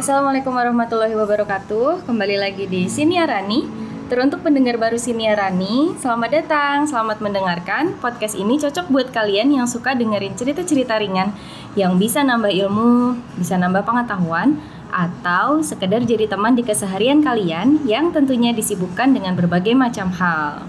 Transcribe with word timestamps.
Assalamualaikum 0.00 0.56
warahmatullahi 0.56 1.12
wabarakatuh. 1.12 2.08
Kembali 2.08 2.40
lagi 2.40 2.64
di 2.64 2.88
Siniarani. 2.88 3.68
Teruntuk 4.08 4.40
pendengar 4.40 4.80
baru 4.80 4.96
Siniarani, 4.96 5.92
selamat 6.00 6.40
datang, 6.40 6.88
selamat 6.88 7.20
mendengarkan. 7.20 7.92
Podcast 8.00 8.32
ini 8.32 8.56
cocok 8.56 8.88
buat 8.88 9.12
kalian 9.12 9.52
yang 9.52 9.68
suka 9.68 9.92
dengerin 9.92 10.32
cerita-cerita 10.40 10.96
ringan 10.96 11.36
yang 11.76 12.00
bisa 12.00 12.24
nambah 12.24 12.48
ilmu, 12.48 13.12
bisa 13.36 13.60
nambah 13.60 13.84
pengetahuan, 13.84 14.56
atau 14.88 15.60
sekedar 15.60 16.00
jadi 16.08 16.32
teman 16.32 16.56
di 16.56 16.64
keseharian 16.64 17.20
kalian 17.20 17.84
yang 17.84 18.08
tentunya 18.08 18.56
disibukkan 18.56 19.12
dengan 19.12 19.36
berbagai 19.36 19.76
macam 19.76 20.08
hal. 20.16 20.64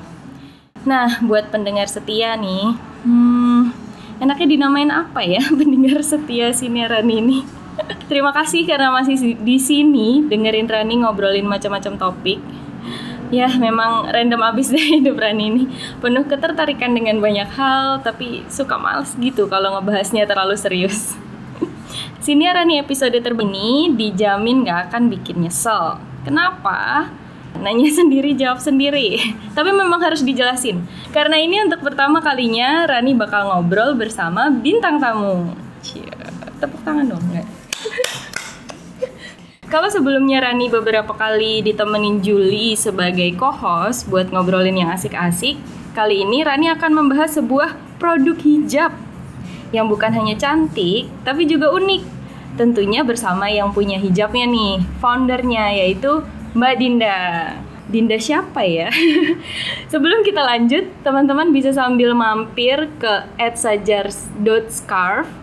Nah, 0.83 1.23
buat 1.23 1.47
pendengar 1.47 1.87
setia 1.87 2.35
nih, 2.35 2.75
hmm, 3.07 3.71
enaknya 4.19 4.47
dinamain 4.59 4.91
apa 4.91 5.23
ya 5.23 5.39
pendengar 5.63 6.03
setia 6.03 6.51
Siniarani 6.51 7.15
ini? 7.23 7.60
Terima 8.09 8.31
kasih 8.35 8.67
karena 8.67 8.91
masih 8.91 9.37
di 9.39 9.57
sini 9.57 10.25
dengerin 10.27 10.67
Rani 10.67 10.95
ngobrolin 11.03 11.47
macam-macam 11.47 11.95
topik. 11.97 12.39
Ya, 13.31 13.47
memang 13.47 14.11
random 14.11 14.43
abis 14.43 14.69
deh 14.75 14.99
hidup 14.99 15.15
Rani 15.15 15.43
ini. 15.47 15.63
Penuh 16.03 16.27
ketertarikan 16.27 16.91
dengan 16.91 17.23
banyak 17.23 17.47
hal, 17.55 18.03
tapi 18.03 18.43
suka 18.51 18.75
males 18.75 19.15
gitu 19.15 19.47
kalau 19.47 19.79
ngebahasnya 19.79 20.27
terlalu 20.27 20.59
serius. 20.59 21.15
Sini 22.25 22.43
Rani 22.51 22.83
episode 22.83 23.15
terbaru 23.23 23.95
dijamin 23.95 24.67
gak 24.67 24.91
akan 24.91 25.07
bikin 25.07 25.47
nyesel. 25.47 25.95
Kenapa? 26.27 27.09
Nanya 27.55 27.87
sendiri, 27.91 28.35
jawab 28.35 28.59
sendiri. 28.59 29.19
Tapi 29.55 29.71
memang 29.71 29.99
harus 30.03 30.23
dijelasin. 30.23 30.83
Karena 31.15 31.39
ini 31.39 31.63
untuk 31.63 31.83
pertama 31.83 32.19
kalinya 32.19 32.83
Rani 32.83 33.15
bakal 33.15 33.47
ngobrol 33.47 33.95
bersama 33.95 34.51
bintang 34.51 34.99
tamu. 34.99 35.55
Cia, 35.81 36.29
tepuk 36.59 36.83
tangan 36.83 37.09
dong, 37.09 37.23
enggak? 37.31 37.60
Kalau 39.71 39.87
sebelumnya 39.87 40.43
Rani 40.43 40.67
beberapa 40.67 41.15
kali 41.15 41.63
ditemenin 41.63 42.19
Juli 42.19 42.75
sebagai 42.75 43.31
co-host 43.39 44.03
buat 44.11 44.27
ngobrolin 44.27 44.75
yang 44.75 44.91
asik-asik, 44.91 45.55
kali 45.95 46.27
ini 46.27 46.43
Rani 46.43 46.67
akan 46.75 46.91
membahas 46.91 47.39
sebuah 47.39 47.79
produk 47.95 48.35
hijab 48.35 48.91
yang 49.71 49.87
bukan 49.87 50.11
hanya 50.11 50.35
cantik, 50.35 51.07
tapi 51.23 51.47
juga 51.47 51.71
unik. 51.71 52.03
Tentunya 52.59 53.07
bersama 53.07 53.47
yang 53.47 53.71
punya 53.71 53.95
hijabnya 53.95 54.43
nih, 54.43 54.83
foundernya 54.99 55.71
yaitu 55.71 56.19
Mbak 56.51 56.73
Dinda. 56.75 57.19
Dinda 57.87 58.19
siapa 58.19 58.67
ya? 58.67 58.91
Sebelum 59.91 60.27
kita 60.27 60.43
lanjut, 60.43 60.83
teman-teman 60.99 61.55
bisa 61.55 61.71
sambil 61.71 62.11
mampir 62.11 62.91
ke 62.99 63.23
@sajar.scarf 63.39 65.40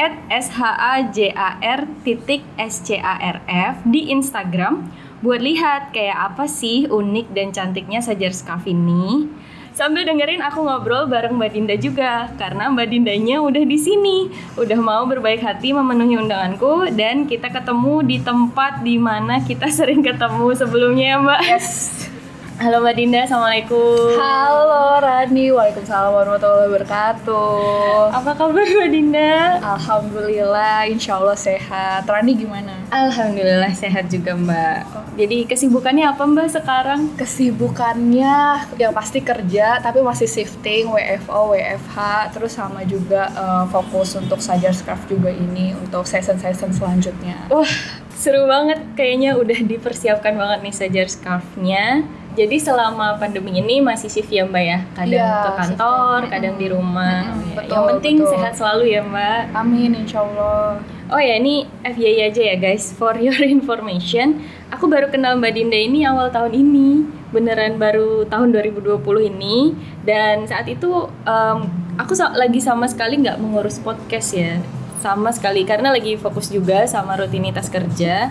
at 0.00 0.16
shajar 0.32 1.84
titik 2.00 2.40
scarf 2.72 3.76
di 3.84 4.08
Instagram 4.08 4.88
buat 5.20 5.44
lihat 5.44 5.92
kayak 5.92 6.32
apa 6.32 6.48
sih 6.48 6.88
unik 6.88 7.36
dan 7.36 7.52
cantiknya 7.52 8.00
sajar 8.00 8.32
scarf 8.32 8.64
ini. 8.64 9.28
Sambil 9.70 10.02
dengerin 10.02 10.42
aku 10.42 10.66
ngobrol 10.66 11.06
bareng 11.06 11.36
Mbak 11.38 11.50
Dinda 11.54 11.76
juga 11.78 12.32
karena 12.40 12.72
Mbak 12.72 12.88
Dindanya 12.90 13.38
udah 13.44 13.62
di 13.62 13.78
sini, 13.78 14.26
udah 14.58 14.80
mau 14.80 15.06
berbaik 15.06 15.44
hati 15.44 15.70
memenuhi 15.70 16.18
undanganku 16.18 16.90
dan 16.96 17.28
kita 17.28 17.52
ketemu 17.52 18.02
di 18.02 18.16
tempat 18.18 18.82
di 18.82 18.96
mana 18.98 19.44
kita 19.44 19.70
sering 19.78 20.02
ketemu 20.02 20.56
sebelumnya, 20.56 21.22
Mbak. 21.22 21.40
Yes. 21.46 22.19
Halo 22.60 22.84
Mbak 22.84 22.92
Dinda, 22.92 23.24
Assalamualaikum. 23.24 24.20
Halo 24.20 25.00
Rani, 25.00 25.48
Waalaikumsalam 25.48 26.12
warahmatullahi 26.12 26.68
wabarakatuh. 26.68 28.12
Apa 28.12 28.36
kabar 28.36 28.68
Mbak 28.68 28.90
Dinda? 28.92 29.56
Alhamdulillah, 29.64 30.84
insya 30.84 31.16
Allah 31.16 31.40
sehat. 31.40 32.04
Rani 32.04 32.36
gimana? 32.36 32.84
Alhamdulillah 32.92 33.72
sehat 33.72 34.12
juga 34.12 34.36
Mbak. 34.36 34.76
Jadi 35.16 35.48
kesibukannya 35.48 36.04
apa 36.04 36.20
Mbak 36.20 36.48
sekarang? 36.52 37.00
Kesibukannya 37.16 38.68
yang 38.76 38.92
pasti 38.92 39.24
kerja, 39.24 39.80
tapi 39.80 40.04
masih 40.04 40.28
shifting 40.28 40.92
WFO, 40.92 41.56
WFH, 41.56 41.96
terus 42.36 42.60
sama 42.60 42.84
juga 42.84 43.32
uh, 43.40 43.64
fokus 43.72 44.12
untuk 44.20 44.36
Sajar 44.44 44.76
Scarf 44.76 45.08
juga 45.08 45.32
ini 45.32 45.72
untuk 45.80 46.04
season-season 46.04 46.76
selanjutnya. 46.76 47.40
Wah, 47.48 47.72
seru 48.12 48.44
banget. 48.44 48.84
Kayaknya 49.00 49.40
udah 49.40 49.64
dipersiapkan 49.64 50.36
banget 50.36 50.60
nih 50.60 50.74
Sajar 50.76 51.08
Scarf-nya. 51.08 52.19
Jadi 52.30 52.56
selama 52.56 53.18
pandemi 53.18 53.50
ini 53.52 53.82
masih 53.82 54.06
shift 54.06 54.30
ya 54.30 54.46
Mbak 54.46 54.62
ya? 54.62 54.78
Kadang 54.94 55.18
Iya, 55.18 55.34
ke 55.34 55.50
kantor, 55.58 56.14
shifting. 56.14 56.30
kadang 56.30 56.54
di 56.56 56.66
rumah. 56.68 57.18
Mm-mm, 57.26 57.34
Oh, 57.34 57.42
ya. 57.42 57.54
betul, 57.58 57.74
Yang 57.74 57.84
penting 57.90 58.16
betul. 58.16 58.30
sehat 58.30 58.52
selalu 58.54 58.84
ya 58.86 59.00
Mbak. 59.02 59.40
Amin, 59.52 59.90
insya 59.98 60.18
Allah. 60.22 60.78
Oh 61.10 61.18
ya, 61.18 61.34
ini 61.36 61.54
FYI 61.82 62.30
aja 62.30 62.42
ya 62.44 62.56
guys, 62.56 62.94
for 62.94 63.18
your 63.18 63.34
information. 63.58 64.46
Aku 64.70 64.86
baru 64.86 65.10
kenal 65.10 65.34
Mbak 65.36 65.52
Dinda 65.52 65.74
ini 65.74 66.06
awal 66.06 66.30
tahun 66.30 66.54
ini, 66.54 67.02
beneran 67.30 67.74
baru 67.76 68.22
tahun 68.24 68.54
2020 68.54 69.02
ini. 69.26 69.74
Dan 70.06 70.46
saat 70.46 70.70
itu 70.70 70.86
em, 71.26 71.66
aku 71.98 72.14
lagi 72.14 72.62
sama 72.62 72.86
sekali 72.86 73.18
nggak 73.18 73.42
mengurus 73.42 73.82
podcast 73.82 74.30
ya, 74.32 74.62
sama 75.02 75.34
sekali 75.34 75.66
karena 75.66 75.90
lagi 75.90 76.14
fokus 76.14 76.46
juga 76.46 76.86
sama 76.86 77.18
rutinitas 77.18 77.66
kerja. 77.66 78.30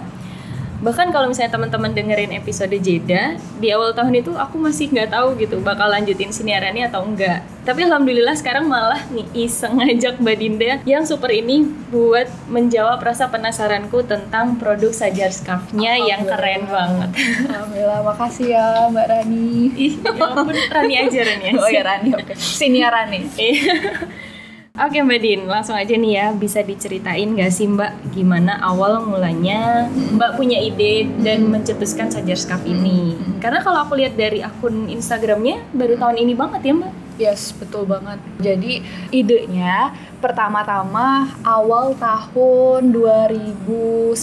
Bahkan 0.80 1.12
kalau 1.12 1.28
misalnya 1.28 1.52
teman-teman 1.52 1.92
dengerin 1.92 2.32
episode 2.32 2.72
Jeda 2.80 3.36
di 3.60 3.68
awal 3.68 3.92
tahun 3.92 4.24
itu 4.24 4.32
aku 4.32 4.56
masih 4.56 4.88
nggak 4.88 5.12
tahu 5.12 5.36
gitu 5.36 5.60
bakal 5.60 5.92
lanjutin 5.92 6.32
siniarannya 6.32 6.88
atau 6.88 7.04
enggak. 7.04 7.44
Tapi 7.68 7.86
alhamdulillah 7.86 8.34
sekarang 8.40 8.66
malah 8.72 9.04
nih 9.12 9.28
iseng 9.46 9.78
ngajak 9.78 10.24
Mbak 10.24 10.38
Dinda 10.40 10.72
yang 10.88 11.04
super 11.04 11.28
ini 11.30 11.68
buat 11.92 12.32
menjawab 12.48 13.04
rasa 13.04 13.28
penasaranku 13.28 14.08
tentang 14.08 14.56
produk 14.56 14.96
sajar 14.96 15.30
scarf-nya 15.36 16.00
yang 16.00 16.24
keren 16.24 16.66
banget. 16.66 17.10
Alhamdulillah, 17.52 18.00
makasih 18.08 18.48
ya 18.56 18.66
Mbak 18.88 19.06
Rani. 19.12 19.52
Ih, 19.76 19.94
ya 20.00 20.12
ampun, 20.16 20.56
Rani 20.56 20.96
aja 20.96 21.20
Rani 21.28 21.46
aja. 21.52 21.60
Oh 21.64 21.70
ya 21.70 21.84
Rani, 21.84 22.10
oke. 22.16 22.34
Sini 22.40 22.80
ya 22.80 22.90
Rani. 22.90 23.20
Iya. 23.36 23.76
Oke 24.80 25.04
Mbak 25.04 25.20
Din, 25.20 25.42
langsung 25.44 25.76
aja 25.76 25.92
nih 25.92 26.14
ya 26.16 26.32
bisa 26.32 26.64
diceritain 26.64 27.36
gak 27.36 27.52
sih 27.52 27.68
Mbak 27.68 28.16
gimana 28.16 28.64
awal 28.64 29.04
mulanya 29.04 29.92
Mbak 29.92 30.40
punya 30.40 30.56
ide 30.56 31.04
dan 31.20 31.52
mencetuskan 31.52 32.08
sajar 32.08 32.40
scarf 32.40 32.64
ini? 32.64 33.20
Karena 33.44 33.60
kalau 33.60 33.84
aku 33.84 34.00
lihat 34.00 34.16
dari 34.16 34.40
akun 34.40 34.88
Instagramnya 34.88 35.60
baru 35.76 36.00
tahun 36.00 36.24
ini 36.24 36.32
banget 36.32 36.62
ya 36.64 36.74
Mbak. 36.80 36.94
Yes, 37.20 37.52
betul 37.52 37.84
banget. 37.84 38.24
Jadi 38.40 38.80
idenya 39.12 39.92
pertama-tama 40.20 41.32
awal 41.48 41.96
tahun 41.96 42.92
2019 42.92 44.20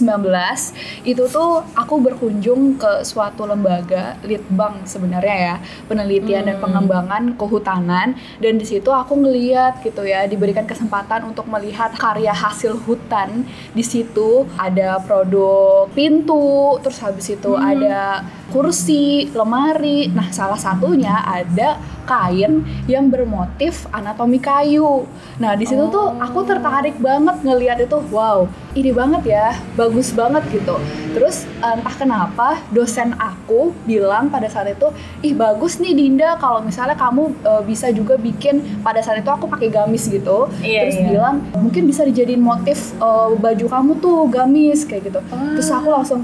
itu 1.08 1.24
tuh 1.26 1.64
aku 1.72 1.94
berkunjung 2.04 2.76
ke 2.76 3.00
suatu 3.00 3.48
lembaga 3.48 4.20
litbang 4.20 4.84
sebenarnya 4.84 5.36
ya 5.36 5.56
penelitian 5.88 6.44
dan 6.44 6.56
Hmm. 6.56 6.64
pengembangan 6.68 7.22
kehutanan 7.40 8.08
dan 8.40 8.52
di 8.60 8.66
situ 8.68 8.92
aku 8.92 9.16
ngeliat 9.16 9.80
gitu 9.80 10.04
ya 10.04 10.28
diberikan 10.28 10.68
kesempatan 10.68 11.24
untuk 11.24 11.48
melihat 11.48 11.92
karya 11.96 12.32
hasil 12.32 12.76
hutan 12.84 13.48
di 13.72 13.84
situ 13.84 14.44
ada 14.60 15.00
produk 15.00 15.88
pintu 15.96 16.76
terus 16.84 17.00
habis 17.00 17.32
itu 17.32 17.56
Hmm. 17.56 17.72
ada 17.72 18.20
kursi 18.52 19.32
lemari 19.32 20.12
nah 20.12 20.28
salah 20.28 20.60
satunya 20.60 21.24
ada 21.24 21.80
kain 22.06 22.62
yang 22.86 23.10
bermotif 23.10 23.90
anatomi 23.90 24.38
kayu. 24.38 25.10
Nah, 25.42 25.58
di 25.58 25.66
situ 25.66 25.85
tuh 25.90 26.06
aku 26.18 26.44
tertarik 26.44 26.96
banget 27.00 27.36
ngelihat 27.42 27.78
itu, 27.82 27.98
wow, 28.12 28.46
ini 28.76 28.90
banget 28.92 29.22
ya, 29.26 29.46
bagus 29.74 30.12
banget 30.12 30.44
gitu. 30.52 30.76
Terus 31.16 31.48
entah 31.64 31.94
kenapa 31.96 32.60
dosen 32.70 33.16
aku 33.16 33.72
bilang 33.88 34.28
pada 34.28 34.46
saat 34.52 34.68
itu, 34.70 34.92
ih 35.24 35.32
bagus 35.32 35.80
nih 35.80 35.96
Dinda 35.96 36.36
kalau 36.36 36.60
misalnya 36.60 36.94
kamu 36.94 37.32
eh, 37.42 37.62
bisa 37.64 37.88
juga 37.90 38.20
bikin 38.20 38.84
pada 38.84 39.00
saat 39.00 39.24
itu 39.24 39.30
aku 39.32 39.48
pakai 39.48 39.72
gamis 39.72 40.06
gitu. 40.06 40.50
Iya, 40.60 40.88
Terus 40.88 40.98
iya. 41.00 41.08
bilang 41.16 41.36
mungkin 41.56 41.88
bisa 41.88 42.04
dijadiin 42.04 42.42
motif 42.42 42.92
eh, 43.00 43.28
baju 43.36 43.66
kamu 43.66 43.92
tuh 43.98 44.18
gamis 44.28 44.84
kayak 44.84 45.08
gitu. 45.08 45.20
Terus 45.56 45.68
aku 45.72 45.88
langsung 45.90 46.22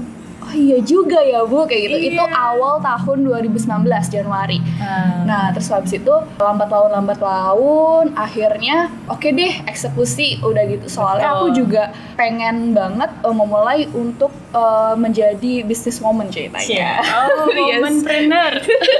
Oh 0.53 0.61
iya 0.61 0.77
juga 0.79 1.17
ya 1.17 1.41
Bu 1.41 1.65
kayak 1.65 1.81
gitu. 1.83 1.97
Itu 2.11 2.21
Iya. 2.21 2.29
awal 2.29 2.77
tahun 2.77 3.25
2019 3.25 3.65
Januari. 4.07 4.61
Nah, 4.77 5.25
Nah, 5.25 5.43
terus 5.49 5.65
habis 5.67 5.89
itu 5.91 6.13
lambat 6.37 6.69
laun 6.69 6.93
lambat 6.93 7.17
laun 7.17 8.13
akhirnya 8.13 8.77
oke 9.07 9.25
deh 9.25 9.65
eksekusi 9.65 10.37
udah 10.39 10.61
gitu. 10.67 10.85
Soalnya 10.85 11.33
Betul. 11.33 11.39
aku 11.39 11.47
juga 11.57 11.83
pengen 12.13 12.71
banget 12.71 13.09
eh, 13.17 13.33
memulai 13.33 13.89
untuk 13.91 14.29
eh, 14.53 14.93
menjadi 14.93 15.65
business 15.65 15.97
woman 15.97 16.29
ceritanya. 16.29 17.01
oh, 17.01 17.49
Yes. 17.63 17.81
momentpreneur. 17.81 18.53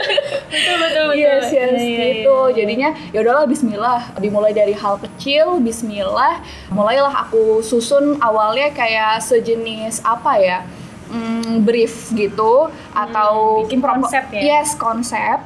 betul 0.50 0.76
betul 0.80 1.06
betul. 1.06 1.10
Yes, 1.16 1.46
yes, 1.48 1.70
Iya, 1.70 1.78
iya, 1.78 2.06
gitu. 2.18 2.34
iya. 2.44 2.56
Jadinya 2.56 2.90
ya 3.12 3.20
udahlah 3.22 3.46
Bismillah. 3.46 4.02
Dimulai 4.18 4.52
dari 4.52 4.74
hal 4.74 4.98
kecil, 4.98 5.60
Bismillah. 5.60 6.42
Mulailah 6.70 7.30
aku 7.30 7.62
susun 7.62 8.18
awalnya 8.18 8.72
kayak 8.72 9.22
sejenis 9.22 10.02
apa 10.02 10.34
ya? 10.40 10.60
Mm, 11.14 11.62
brief 11.62 12.10
gitu 12.12 12.68
atau 12.92 13.62
bikin 13.64 13.80
konsep 13.80 14.26
ya? 14.34 14.42
Yes, 14.60 14.74
konsep. 14.74 15.38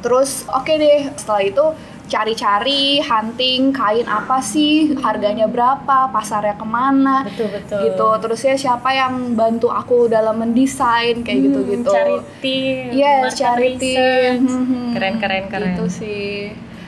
Terus 0.00 0.46
oke 0.46 0.70
deh 0.70 1.10
setelah 1.18 1.42
itu 1.42 1.64
cari-cari, 2.06 3.02
hunting 3.02 3.74
kain 3.74 4.06
apa 4.06 4.38
sih, 4.38 4.94
harganya 5.02 5.50
berapa, 5.50 6.06
pasarnya 6.08 6.54
ke 6.54 6.62
mana, 6.62 7.26
Betul 7.26 7.50
betul. 7.50 7.82
gitu. 7.82 8.08
Terus 8.22 8.40
ya 8.46 8.54
siapa 8.54 8.94
yang 8.94 9.34
bantu 9.34 9.68
aku 9.68 10.06
dalam 10.06 10.38
mendesain 10.38 11.26
kayak 11.26 11.40
gitu-gitu. 11.50 11.90
Hmm, 11.90 11.96
Charity. 11.98 12.58
Yes, 12.94 13.22
market 13.26 13.38
charity. 13.42 13.94
research. 13.98 14.50
Hmm, 14.54 14.90
Keren 14.94 15.14
keren 15.18 15.44
keren. 15.50 15.74
Gitu 15.74 15.86
sih. 15.90 16.30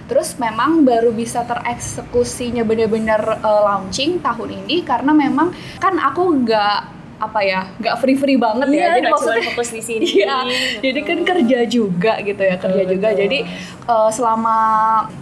Terus 0.09 0.41
memang 0.41 0.87
baru 0.89 1.13
bisa 1.13 1.45
tereksekusinya 1.45 2.65
bener-bener 2.65 3.21
uh, 3.43 3.63
launching 3.67 4.23
tahun 4.25 4.65
ini 4.65 4.81
karena 4.81 5.13
memang 5.13 5.53
kan 5.77 6.01
aku 6.01 6.47
nggak 6.47 6.98
apa 7.19 7.41
ya 7.41 7.67
nggak 7.75 7.97
free 7.97 8.15
free 8.15 8.37
banget 8.37 8.67
Iya, 8.69 8.79
ya 8.79 8.89
jadi 8.97 9.09
maksudnya 9.09 9.43
fokus 9.45 9.69
di 9.71 9.83
sini. 9.83 10.05
Iya, 10.19 10.37
jadi 10.81 11.01
kan 11.03 11.19
kerja 11.25 11.59
juga 11.67 12.13
gitu 12.21 12.39
ya 12.41 12.57
kerja 12.57 12.79
Betul, 12.81 12.95
juga 12.95 13.09
betul. 13.09 13.21
jadi 13.21 13.39
uh, 13.85 14.07
selama 14.09 14.57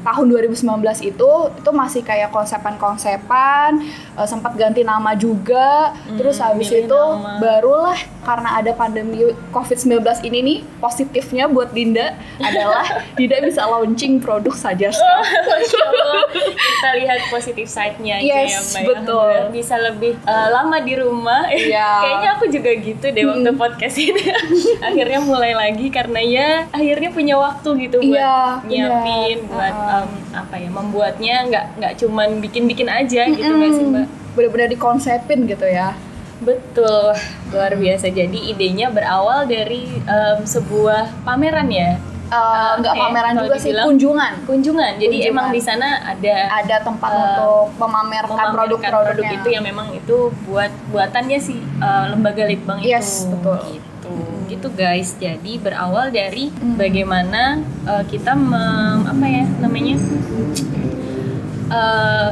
tahun 0.02 0.26
2019 0.30 0.60
itu 1.02 1.30
itu 1.50 1.70
masih 1.72 2.02
kayak 2.02 2.28
konsepan-konsepan 2.30 3.80
uh, 4.12 4.24
sempat 4.24 4.54
ganti 4.54 4.82
nama 4.82 5.12
juga 5.14 5.88
Hmm, 5.98 6.16
terus 6.16 6.38
habis 6.38 6.68
itu 6.68 6.92
nama. 6.92 7.38
barulah 7.38 7.96
karena 8.22 8.50
ada 8.54 8.72
pandemi 8.72 9.24
COVID-19 9.50 9.96
ini 10.22 10.38
nih 10.40 10.58
positifnya 10.76 11.46
buat 11.46 11.70
Dinda 11.70 12.12
adalah 12.38 12.84
Dinda 13.16 13.40
bisa 13.40 13.64
launching 13.64 14.18
produk 14.18 14.52
saja 14.52 14.90
Allah, 14.96 16.22
kita 16.30 16.90
lihat 16.94 17.20
positif 17.28 17.66
side-nya 17.66 18.18
Yes, 18.18 18.50
ya 18.50 18.60
Mbak. 18.60 18.76
ya. 18.76 18.86
betul. 18.88 19.14
Alhamdulillah 19.16 19.52
Bisa 19.52 19.74
lebih 19.78 20.12
uh, 20.22 20.48
lama 20.50 20.76
di 20.78 20.94
rumah. 20.94 21.42
Iya. 21.48 21.85
Kayaknya 22.02 22.30
aku 22.34 22.44
juga 22.48 22.70
gitu 22.76 23.06
deh 23.08 23.24
waktu 23.24 23.50
podcast 23.54 23.96
ini. 23.96 24.22
akhirnya 24.88 25.20
mulai 25.20 25.52
lagi 25.52 25.86
karena 25.88 26.20
ya 26.20 26.48
akhirnya 26.70 27.10
punya 27.10 27.34
waktu 27.36 27.68
gitu 27.86 27.96
buat 28.02 28.16
Iya, 28.16 28.38
nyiapin, 28.64 29.38
benar. 29.44 29.50
buat 29.50 29.74
Uh-uh. 29.74 30.02
um, 30.02 30.10
apa 30.34 30.54
ya, 30.56 30.68
membuatnya 30.70 31.34
nggak 31.46 31.66
nggak 31.78 31.92
cuman 32.00 32.28
bikin-bikin 32.40 32.88
aja 32.88 33.22
gitu 33.28 33.50
nggak 33.50 33.72
sih 33.72 33.84
Mbak? 33.84 34.06
Bener-bener 34.34 34.68
dikonsepin 34.70 35.40
gitu 35.46 35.64
ya. 35.64 35.96
Betul, 36.36 37.16
luar 37.48 37.72
biasa. 37.72 38.12
Jadi 38.12 38.52
idenya 38.52 38.92
berawal 38.92 39.48
dari 39.48 39.88
um, 40.04 40.44
sebuah 40.44 41.24
pameran 41.24 41.72
ya. 41.72 41.96
Uh, 42.26 42.72
nggak 42.76 42.90
Oke, 42.90 43.00
pameran 43.00 43.32
kalau 43.32 43.42
juga 43.44 43.56
sih, 43.56 43.70
dibilang- 43.70 43.86
kunjungan. 43.86 44.32
Kunjungan. 44.44 44.92
Jadi 44.96 45.06
Kunjungan. 45.16 45.30
emang 45.32 45.46
di 45.48 45.60
sana 45.60 45.88
ada 46.04 46.36
Ada 46.56 46.76
tempat 46.82 47.06
Uh, 47.08 47.18
untuk 47.22 47.64
memamerkan 47.76 48.26
memamerkan 48.26 48.46
produk-produknya. 48.52 49.14
produk 49.14 49.26
itu 49.36 49.48
yang 49.48 49.64
memang 49.64 49.86
itu 49.92 50.16
buat 50.42 50.70
buatannya 50.88 51.38
si 51.38 51.54
uh, 51.78 52.04
lembaga 52.10 52.42
litbang 52.44 52.78
Yes, 52.80 53.22
itu 53.22 53.36
betul. 53.36 53.58
gitu 53.72 54.14
gitu 54.46 54.68
guys 54.72 55.14
jadi 55.16 55.52
berawal 55.56 56.10
dari 56.10 56.50
Hmm. 56.52 56.74
bagaimana 56.76 57.58
uh, 57.84 58.02
kita 58.02 58.32
mem, 58.32 59.02
apa 59.04 59.24
ya 59.24 59.44
namanya 59.58 59.98
uh, 61.68 62.30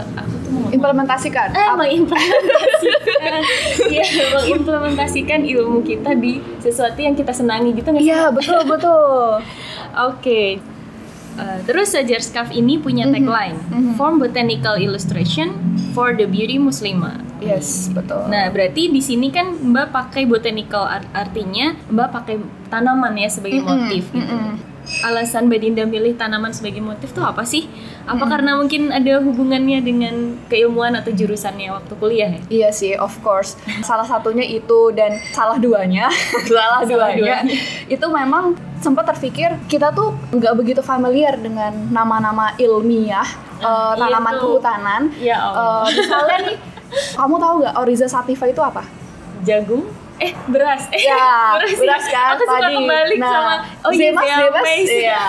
implementasikan. 0.70 1.48
eh, 1.50 1.72
mengimplementasikan 1.74 3.40
ya 3.94 4.04
mengimplementasikan 4.32 5.40
ilmu 5.44 5.80
kita 5.80 6.14
di 6.14 6.32
sesuatu 6.58 6.96
yang 6.96 7.12
kita 7.12 7.30
senangi 7.30 7.72
gitu 7.72 7.88
nggak 7.88 8.00
sih 8.00 8.08
Iya, 8.08 8.30
betul 8.30 8.60
betul. 8.64 9.40
Oke. 10.08 10.58
Uh, 11.34 11.58
terus 11.64 11.90
Sajar 11.90 12.20
Scarf 12.20 12.50
ini 12.50 12.78
punya 12.78 13.04
Mhm. 13.04 13.12
tagline 13.12 13.58
Mhm. 13.64 13.92
Form 13.94 14.14
Botanical 14.16 14.76
Illustration 14.76 15.50
for 15.90 16.12
the 16.12 16.24
Beauty 16.24 16.56
Muslimah. 16.56 17.18
Yes, 17.38 17.90
betul. 17.90 18.24
Nah, 18.26 18.48
berarti 18.48 18.86
di 18.86 19.02
sini 19.02 19.28
kan 19.28 19.50
Mbak 19.52 19.90
pakai 19.90 20.24
botanical 20.24 20.80
art- 20.80 21.10
artinya 21.12 21.74
Mbak 21.86 22.08
pakai 22.08 22.36
tanaman 22.70 23.12
ya 23.14 23.26
sebagai 23.26 23.60
Mm-mm, 23.60 23.68
motif 23.82 24.06
gitu. 24.08 24.22
mm-mm. 24.24 24.54
Alasan 25.02 25.50
Mbak 25.50 25.60
Dinda 25.64 25.84
milih 25.88 26.14
tanaman 26.14 26.54
sebagai 26.54 26.78
motif 26.78 27.10
tuh 27.10 27.26
apa 27.26 27.42
sih? 27.42 27.66
Apa 28.04 28.28
karena 28.28 28.54
mungkin 28.54 28.92
ada 28.92 29.18
hubungannya 29.18 29.80
dengan 29.80 30.36
keilmuan 30.46 30.94
atau 30.94 31.10
jurusannya 31.10 31.72
waktu 31.72 31.92
kuliah 31.98 32.30
ya? 32.30 32.40
Iya 32.52 32.68
sih, 32.70 32.92
of 32.94 33.16
course. 33.24 33.58
Salah 33.82 34.04
satunya 34.04 34.44
itu 34.44 34.92
dan 34.92 35.16
salah 35.32 35.56
duanya, 35.56 36.12
salah 36.48 36.84
duanya 36.86 37.42
itu 37.88 38.06
memang 38.08 38.54
sempat 38.80 39.08
terpikir 39.16 39.56
kita 39.66 39.90
tuh 39.96 40.12
nggak 40.32 40.54
begitu 40.60 40.80
familiar 40.84 41.40
dengan 41.40 41.72
nama-nama 41.88 42.52
ilmiah 42.60 43.24
iya 43.64 43.96
tanaman 43.96 44.32
tuh. 44.36 44.40
kehutanan. 44.60 45.02
Ya 45.16 45.38
Allah. 45.40 45.88
Eh, 45.88 46.04
misalnya 46.04 46.38
nih, 46.52 46.56
kamu 47.16 47.34
tahu 47.40 47.54
nggak 47.64 47.74
Oriza 47.80 48.06
sativa 48.10 48.44
itu 48.44 48.60
apa? 48.60 48.82
Jagung? 49.44 49.88
Eh, 50.14 50.30
beras. 50.46 50.86
Eh, 50.88 51.02
Ya, 51.02 51.18
ya. 51.58 51.74
beras 51.74 52.04
kan 52.06 52.38
Aku 52.38 52.46
suka 52.46 52.60
tadi. 52.62 52.74
kebalik 52.78 53.18
nah, 53.18 53.30
sama 53.30 53.54
oh 53.82 53.90
iya, 53.90 54.10
Zea 54.14 54.36
Zemas, 54.38 54.62
Mace. 54.62 54.94
iya. 54.94 55.22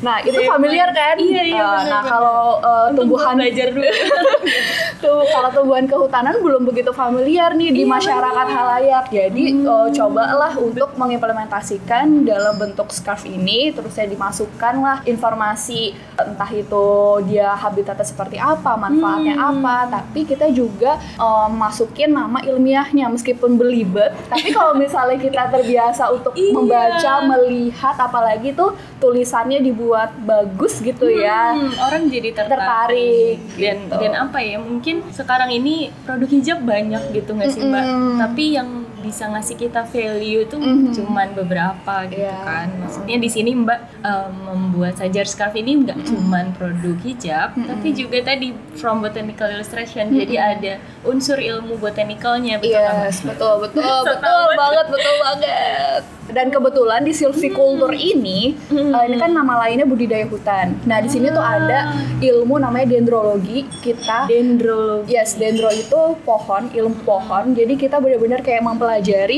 Nah, 0.00 0.16
itu 0.20 0.38
familiar 0.42 0.88
kan? 0.90 1.14
Iya, 1.14 1.42
iya, 1.44 1.60
Eh, 1.60 1.68
benar, 1.76 1.84
Nah, 1.86 2.02
kalau 2.02 2.40
gua 2.56 2.90
tumbuhan 2.96 3.36
belajar 3.36 3.68
dulu. 3.68 3.84
tuh 5.00 5.24
kalau 5.26 5.48
tumbuhan 5.50 5.84
kehutanan 5.84 6.38
belum 6.38 6.62
begitu 6.62 6.92
familiar 6.92 7.52
nih 7.52 7.70
di 7.70 7.82
Iya, 7.82 7.90
masyarakat 7.90 8.46
halayak. 8.48 9.04
Jadi 9.10 9.44
eh, 9.56 9.88
cobalah 9.90 10.52
untuk 10.56 10.92
mengimplementasikan 10.94 12.22
dalam 12.22 12.54
bentuk 12.54 12.90
scarf 12.90 13.24
ini 13.24 13.70
terus 13.70 13.90
saya 13.90 14.06
dimasukkan 14.06 14.74
lah 14.76 14.98
informasi 15.04 15.92
entah 16.14 16.50
itu 16.50 16.86
dia 17.26 17.52
habitatnya 17.54 18.04
seperti 18.04 18.36
apa, 18.36 18.76
manfaatnya 18.76 19.32
Hmm. 19.32 19.48
apa, 19.56 19.76
tapi 19.90 20.24
kita 20.24 20.50
juga 20.50 20.94
eh, 20.96 21.48
masukin 21.50 22.10
nama 22.10 22.38
ilmiahnya 22.40 23.08
meskipun 23.08 23.56
belibet. 23.56 24.12
Tapi 24.28 24.50
kalau 24.50 24.74
misalnya 24.74 25.16
kita 25.16 25.48
terbiasa 25.48 26.10
untuk 26.10 26.32
Iya. 26.32 26.52
membaca, 26.52 27.12
melihat 27.26 27.96
apalagi 27.96 28.52
tuh 28.52 28.72
tulisannya 28.98 29.60
dibuat 29.60 30.12
bagus 30.20 30.78
gitu 30.78 31.08
ya. 31.08 31.52
Hmm, 31.52 31.72
orang 31.80 32.02
jadi 32.06 32.30
tertarik. 32.32 32.58
Tertarik, 32.60 33.36
Dan 33.56 33.76
gitu. 33.82 33.96
dan 33.96 34.12
apa 34.18 34.38
ya? 34.38 34.58
Mungkin 34.58 34.89
sekarang 35.14 35.50
ini 35.54 35.94
produk 36.02 36.30
hijab 36.30 36.58
banyak 36.66 37.02
gitu 37.14 37.30
nggak 37.36 37.50
sih, 37.54 37.62
Mbak? 37.62 37.84
Mm-mm. 37.86 38.16
Tapi 38.18 38.44
yang 38.58 38.68
bisa 39.00 39.24
ngasih 39.26 39.56
kita 39.56 39.82
value 39.84 40.44
tuh 40.44 40.56
Mhm. 40.56 40.92
cuman 40.92 41.28
beberapa 41.34 41.94
gitu 42.06 42.20
Iya. 42.20 42.36
kan. 42.38 42.66
Maksudnya 42.78 43.16
di 43.16 43.28
sini 43.28 43.50
Mbak 43.54 43.80
um, 44.00 44.30
membuat 44.46 44.94
sajar 44.96 45.24
scarf 45.24 45.54
ini 45.54 45.80
nggak 45.80 46.04
cuman 46.04 46.52
produk 46.52 46.96
hijab, 46.98 47.56
tapi 47.56 47.88
juga 47.92 48.20
tadi 48.22 48.50
from 48.74 49.00
botanical 49.00 49.48
illustration. 49.48 50.12
Jadi 50.12 50.36
ada 50.36 50.72
unsur 51.02 51.36
ilmu 51.36 51.76
botanicalnya 51.76 52.56
betul 52.56 52.76
kan? 52.76 52.94
Yes, 53.02 53.20
betul, 53.20 53.54
betul, 53.60 53.80
betul 54.10 54.42
banget, 54.54 54.86
betul 54.88 55.14
banget. 55.18 56.02
Dan 56.28 56.46
kebetulan 56.48 57.02
di 57.02 57.10
silviculture 57.10 57.90
ini, 57.90 58.54
Hmm. 58.68 58.94
eh, 58.94 59.02
ini 59.04 59.18
kan 59.18 59.32
nama 59.32 59.58
lainnya 59.60 59.82
budidaya 59.82 60.22
hutan. 60.24 60.78
Nah, 60.84 61.00
di 61.00 61.08
sini 61.08 61.26
tuh 61.28 61.42
Ah. 61.42 61.58
ada 61.58 61.78
ilmu 62.20 62.54
namanya 62.56 62.86
dendrologi. 62.88 63.66
Kita 63.80 64.30
Dendrologi. 64.30 65.10
Yes, 65.10 65.34
dendro 65.34 65.66
itu 65.70 65.98
pohon, 66.20 66.70
ilmu 66.70 67.02
pohon. 67.02 67.50
Jadi 67.50 67.74
kita 67.76 67.98
benar-benar 67.98 68.40
kayak 68.40 68.62
mempelajari 68.62 68.89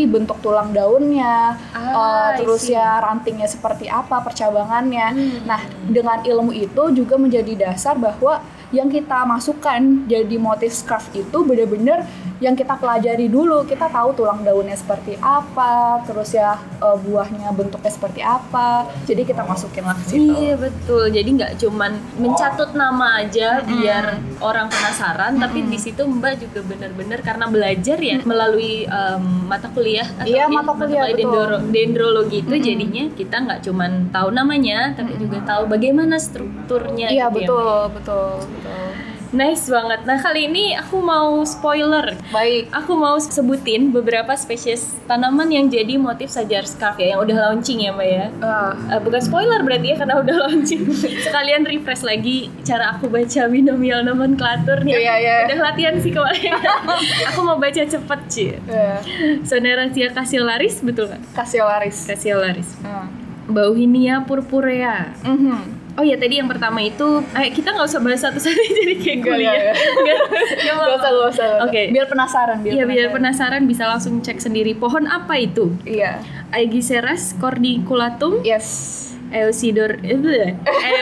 bentuk 0.08 0.40
tulang 0.40 0.72
daunnya, 0.72 1.60
Ah, 1.76 2.32
eh, 2.32 2.40
terus 2.40 2.64
ya 2.64 3.02
rantingnya 3.04 3.44
seperti 3.44 3.92
apa, 3.92 4.24
percabangannya. 4.24 5.08
Hmm. 5.12 5.38
Nah, 5.44 5.60
dengan 5.84 6.24
ilmu 6.24 6.56
itu 6.56 6.82
juga 6.96 7.20
menjadi 7.20 7.68
dasar 7.68 8.00
bahwa 8.00 8.40
yang 8.72 8.88
kita 8.88 9.28
masukkan 9.28 10.08
jadi 10.08 10.36
motif 10.40 10.72
scarf 10.72 11.12
itu 11.12 11.44
benar-benar 11.44 12.08
yang 12.42 12.58
kita 12.58 12.74
pelajari 12.74 13.30
dulu. 13.30 13.62
Kita 13.62 13.86
tahu 13.86 14.12
tulang 14.12 14.42
daunnya 14.42 14.74
seperti 14.74 15.14
apa, 15.16 16.02
terus 16.02 16.34
ya 16.34 16.58
eh, 16.58 16.98
buahnya 16.98 17.54
bentuknya 17.54 17.88
seperti 17.88 18.18
apa. 18.20 18.90
Jadi 19.06 19.22
kita 19.22 19.46
masukin 19.46 19.86
lah 19.86 19.94
ke 19.94 20.04
situ. 20.10 20.34
Iya 20.34 20.58
betul. 20.58 21.04
Jadi 21.08 21.28
nggak 21.38 21.52
cuman 21.56 21.92
mencatut 22.18 22.74
nama 22.74 23.22
aja 23.22 23.62
biar 23.62 24.04
orang 24.42 24.66
penasaran, 24.66 25.38
tapi 25.38 25.62
di 25.62 25.78
situ 25.78 26.02
Mbak 26.02 26.34
juga 26.40 26.60
benar-benar 26.66 27.22
karena 27.22 27.46
belajar 27.46 27.96
ya 27.96 28.18
melalui 28.22 28.84
em, 28.84 29.22
mata 29.46 29.70
kuliah 29.70 30.08
atau 30.18 30.26
Iya, 30.26 30.44
ya, 30.44 30.50
mata 30.50 30.72
kuliah, 30.74 31.04
betul. 31.06 31.30
dendro- 31.30 31.62
dendrologi 31.70 32.38
itu 32.40 32.54
jadinya 32.58 33.04
kita 33.12 33.36
nggak 33.38 33.60
cuman 33.62 34.10
tahu 34.10 34.28
namanya, 34.32 34.98
tapi 34.98 35.14
juga 35.14 35.38
tahu 35.46 35.70
bagaimana 35.70 36.18
strukturnya. 36.18 37.06
Iya, 37.06 37.30
gitu 37.30 37.38
ya, 37.38 37.46
betul, 37.46 37.78
betul, 37.94 38.28
betul. 38.50 39.11
Nice 39.32 39.64
banget. 39.66 40.04
Nah 40.04 40.16
kali 40.16 40.44
ini 40.44 40.72
aku 40.72 41.00
mau 41.00 41.40
spoiler. 41.42 42.12
Baik. 42.28 42.68
Aku 42.70 42.92
mau 42.94 43.16
sebutin 43.16 43.88
beberapa 43.88 44.28
spesies 44.34 44.84
tanaman 45.04 45.48
yang 45.48 45.66
jadi 45.66 45.96
motif 45.96 46.28
sajar 46.28 46.62
scarf 46.62 46.96
ya, 46.96 47.16
yang 47.16 47.20
udah 47.20 47.48
launching 47.48 47.80
ya 47.80 47.90
Mbak 47.90 48.08
ya. 48.08 48.26
Ah, 48.38 48.76
Eh, 48.88 49.00
bukan 49.00 49.18
spoiler 49.18 49.60
berarti 49.60 49.88
ya 49.88 49.96
karena 49.96 50.20
udah 50.20 50.36
launching. 50.44 50.84
Sekalian 51.18 51.64
refresh 51.64 52.00
lagi 52.02 52.52
cara 52.60 52.92
aku 52.92 53.08
baca 53.08 53.48
binomial 53.48 54.04
nomenklatur 54.04 54.84
nih. 54.84 55.00
Iya, 55.00 55.14
iya. 55.16 55.36
Udah 55.48 55.58
latihan 55.64 55.96
sih 55.96 56.12
kemarin. 56.12 56.52
aku 57.32 57.40
mau 57.40 57.56
baca 57.56 57.82
cepet 57.82 58.20
sih. 58.28 58.52
iya. 58.68 59.00
Soneracia 59.42 60.12
cassiolaris 60.12 60.84
betul 60.84 61.08
nggak? 61.08 61.22
Kasiolaris. 61.32 62.04
Cassiolaris. 62.04 62.68
Ah. 62.84 63.08
Bauhinia 63.48 64.22
purpurea. 64.22 65.08
Mhm. 65.24 65.81
Oh 65.92 66.00
ya 66.00 66.16
tadi 66.16 66.40
yang 66.40 66.48
pertama 66.48 66.80
itu, 66.80 67.20
eh, 67.32 67.52
kita 67.52 67.68
nggak 67.68 67.84
usah 67.84 68.00
bahas 68.00 68.20
satu-satu 68.20 68.60
jadi 68.80 68.94
kayak 68.96 69.16
Enggak, 69.20 69.34
kuliah. 69.36 69.52
ya, 69.52 69.62
ya. 69.62 69.74
Nggak, 69.74 70.18
nggak 70.24 70.56
Gak 70.56 70.72
usah, 70.72 70.72
gak 70.72 70.96
usah. 70.96 71.10
gak 71.12 71.28
usah. 71.28 71.50
Oke. 71.68 71.82
Biar 71.92 72.06
penasaran, 72.08 72.56
biar 72.60 72.72
Iya 72.72 72.84
biar 72.86 73.06
penasaran 73.10 73.62
bisa 73.64 73.84
langsung 73.84 74.14
cek 74.18 74.38
sendiri 74.38 74.72
pohon 74.72 75.04
apa 75.04 75.36
itu. 75.36 75.76
Iya. 75.84 76.24
Aegiseras 76.50 77.36
cordiculatum 77.36 78.40
Yes. 78.40 78.98
Eusidor 79.32 79.96
eh, 80.04 80.20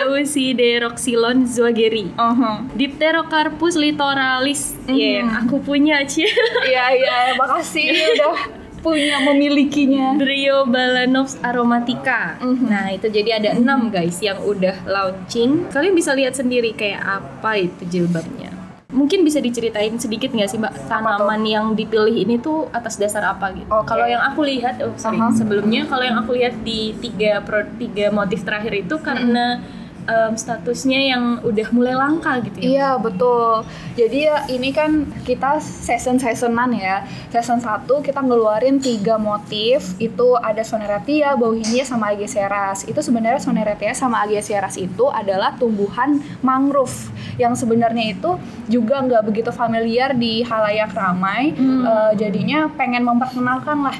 Eusideroxylon 0.07 1.47
zoageri. 1.51 2.15
Uh-huh. 2.15 2.63
Dipterocarpus 2.79 3.75
litoralis. 3.75 4.79
Iya, 4.87 5.23
yang 5.23 5.31
aku 5.35 5.59
punya, 5.59 6.03
Cie. 6.07 6.31
Iya 6.63 6.85
iya, 6.95 7.17
makasih 7.35 7.91
udah 8.15 8.60
punya 8.81 9.21
memilikinya. 9.25 10.17
Driobalanops 10.17 11.41
aromatica. 11.45 12.41
Mhm. 12.41 12.67
Nah, 12.67 12.87
itu 12.93 13.07
jadi 13.13 13.41
ada 13.41 13.51
enam 13.57 13.93
guys 13.93 14.19
yang 14.21 14.41
udah 14.41 14.85
launching. 14.89 15.69
Kalian 15.69 15.95
bisa 15.95 16.17
lihat 16.17 16.37
sendiri 16.37 16.73
kayak 16.73 17.01
apa 17.01 17.61
itu 17.61 17.83
jilbabnya. 17.87 18.51
Mungkin 18.91 19.23
bisa 19.23 19.39
diceritain 19.39 19.95
sedikit 20.03 20.35
nggak 20.35 20.51
sih 20.51 20.59
Mbak 20.59 20.91
tanaman 20.91 21.47
yang 21.47 21.79
dipilih 21.79 22.11
ini 22.11 22.43
tuh 22.43 22.67
atas 22.75 22.99
dasar 22.99 23.23
apa 23.23 23.55
gitu? 23.55 23.71
Oke. 23.71 23.87
Kalau 23.87 24.03
yang 24.03 24.19
aku 24.19 24.43
lihat, 24.43 24.83
oh, 24.83 24.91
sorry, 24.99 25.23
Aha. 25.23 25.31
sebelumnya 25.31 25.87
kalau 25.87 26.03
yang 26.03 26.19
aku 26.19 26.35
lihat 26.35 26.59
di 26.67 26.91
tiga 26.99 27.39
pro, 27.39 27.63
tiga 27.79 28.11
motif 28.11 28.43
terakhir 28.43 28.75
itu 28.75 28.99
karena 28.99 29.63
em, 30.07 30.33
statusnya 30.37 31.01
yang 31.13 31.25
udah 31.45 31.69
mulai 31.75 31.95
langka 31.97 32.41
gitu 32.45 32.59
ya. 32.61 32.69
Iya 32.71 32.91
betul. 33.01 33.65
Jadi 33.99 34.19
ya 34.29 34.37
ini 34.49 34.71
kan 34.73 35.09
kita 35.27 35.61
season 35.61 36.17
seasonan 36.17 36.73
ya. 36.77 37.05
Season 37.29 37.61
1 37.61 37.87
kita 38.01 38.21
ngeluarin 38.23 38.81
tiga 38.81 39.21
motif. 39.21 39.97
Itu 40.01 40.39
ada 40.41 40.63
Soneratia, 40.65 41.37
Bauhinia, 41.37 41.85
sama 41.85 42.15
Ageseras. 42.15 42.87
Itu 42.87 43.01
sebenarnya 43.05 43.43
Soneratia 43.43 43.93
sama 43.93 44.25
Ageseras 44.25 44.81
itu 44.81 45.09
adalah 45.11 45.55
tumbuhan 45.57 46.23
mangrove 46.41 47.11
yang 47.41 47.57
sebenarnya 47.57 48.13
itu 48.17 48.37
juga 48.69 49.01
nggak 49.01 49.23
begitu 49.25 49.51
familiar 49.53 50.13
di 50.13 50.45
halayak 50.45 50.93
ramai. 50.93 51.53
Hmm. 51.57 51.85
Eh, 51.85 52.13
jadinya 52.21 52.69
pengen 52.77 53.03
memperkenalkan 53.05 53.79
lah 53.85 53.97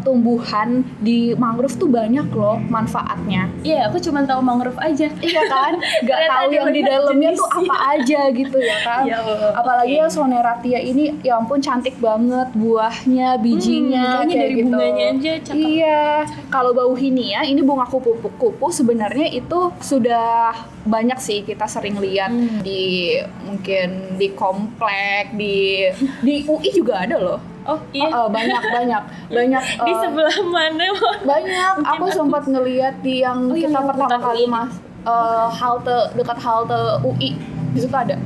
tumbuhan 0.00 0.68
di 0.98 1.32
mangrove 1.34 1.74
tuh 1.74 1.86
banyak 1.86 2.26
loh 2.30 2.56
manfaatnya. 2.64 3.46
Iya, 3.60 3.86
aku 3.86 3.98
cuma 3.98 4.22
tahu 4.22 4.40
mangrove 4.40 4.78
aja. 4.78 5.08
Iya 5.12 5.42
kan? 5.44 5.72
Gak 6.08 6.20
tahu 6.26 6.48
yang 6.50 6.70
di 6.70 6.82
dalamnya 6.82 7.30
tuh 7.32 7.48
apa 7.48 7.76
aja 7.92 8.20
gitu 8.30 8.56
ya 8.56 8.78
kan? 8.82 9.02
Ya 9.04 9.18
Allah, 9.18 9.52
Apalagi 9.54 9.94
yang 9.96 10.08
Soneratia 10.08 10.78
ini 10.78 11.18
ya 11.20 11.36
ampun 11.36 11.58
cantik 11.58 11.98
banget 11.98 12.48
buahnya, 12.52 13.36
bijinya 13.36 14.20
Hmm, 14.20 14.26
kayak 14.26 14.38
dari 14.40 14.54
gitu. 14.54 14.66
bunganya 14.68 15.04
aja 15.12 15.32
cakep. 15.42 15.54
Iya. 15.56 16.02
Kalau 16.48 16.70
bau 16.72 16.94
hinia 16.94 17.40
ini 17.42 17.60
bunga 17.60 17.84
kupu-kupu 17.84 18.68
sebenarnya 18.68 19.28
itu 19.30 19.58
sudah 19.78 20.54
banyak 20.82 21.18
sih 21.18 21.42
kita 21.42 21.66
sering 21.66 21.98
lihat 21.98 22.30
Hmm. 22.30 22.60
di 22.60 23.16
mungkin 23.42 23.88
di 24.16 24.28
komplek 24.32 25.32
di 25.32 25.84
di 26.20 26.34
UI 26.44 26.70
juga 26.70 27.02
ada 27.02 27.16
loh. 27.16 27.40
Oh 27.68 27.80
iya. 27.92 28.08
Oh, 28.08 28.24
oh, 28.24 28.26
banyak 28.28 28.62
banyak 28.64 29.02
banyak 29.28 29.62
di 29.84 29.92
eh, 29.92 29.96
sebelah 29.98 30.38
mana? 30.42 30.88
banyak 31.20 31.72
Mungkin 31.76 31.92
aku 31.94 32.06
sempat 32.08 32.42
ngeliat 32.44 32.94
di 32.98 33.20
yang 33.20 33.44
Oh, 33.44 33.52
iya, 33.52 33.68
kita 33.68 33.76
yang 33.76 33.86
pertama 33.86 34.16
kali 34.24 34.42
UI. 34.42 34.48
mas 34.48 34.72
eh, 35.04 35.46
halte 35.52 35.96
dekat 36.14 36.38
halte 36.38 36.80
UI 37.02 37.30
di 37.70 37.78
situ 37.78 37.92
ada 37.92 38.16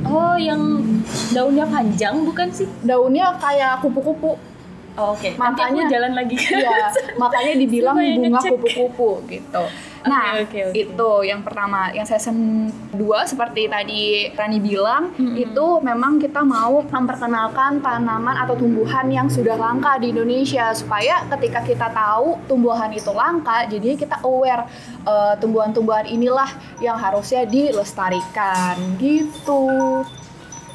Oh, 0.00 0.38
yang 0.38 0.62
daunnya 1.28 1.66
panjang 1.66 2.22
bukan 2.22 2.48
sih? 2.48 2.64
daunnya 2.80 3.34
kayak 3.36 3.82
kupu-kupu 3.82 4.38
Oh, 4.98 5.14
Oke, 5.14 5.30
nanti 5.32 5.62
aku 5.62 5.78
Makanya- 5.78 5.88
jalan 5.88 6.12
lagi 6.12 6.34
Iya, 6.58 6.90
makanya 7.14 7.54
dibilang 7.62 7.96
bunga 7.96 8.40
kupu-kupu 8.42 9.22
gitu. 9.30 9.62
Nah, 9.98 10.38
oke, 10.38 10.70
oke. 10.70 10.74
itu 10.74 11.10
yang 11.22 11.42
pertama, 11.42 11.90
yang 11.90 12.06
season 12.06 12.70
2 12.94 12.98
seperti 13.26 13.66
tadi 13.66 14.02
Rani 14.30 14.58
bilang, 14.58 15.10
Mm-mm. 15.12 15.34
itu 15.34 15.66
memang 15.82 16.16
kita 16.16 16.38
mau 16.40 16.80
memperkenalkan 16.82 17.78
tanaman 17.78 18.38
atau 18.38 18.54
tumbuhan 18.54 19.10
yang 19.10 19.26
sudah 19.26 19.54
langka 19.54 19.98
di 19.98 20.10
Indonesia 20.10 20.70
supaya 20.70 21.26
ketika 21.34 21.60
kita 21.62 21.90
tahu 21.90 22.38
tumbuhan 22.46 22.90
itu 22.90 23.10
langka, 23.10 23.66
jadi 23.66 23.98
kita 23.98 24.22
aware 24.22 24.70
eh, 25.02 25.34
tumbuhan-tumbuhan 25.38 26.06
inilah 26.06 26.48
yang 26.78 26.94
harusnya 26.94 27.42
dilestarikan 27.44 28.78
gitu. 28.98 30.06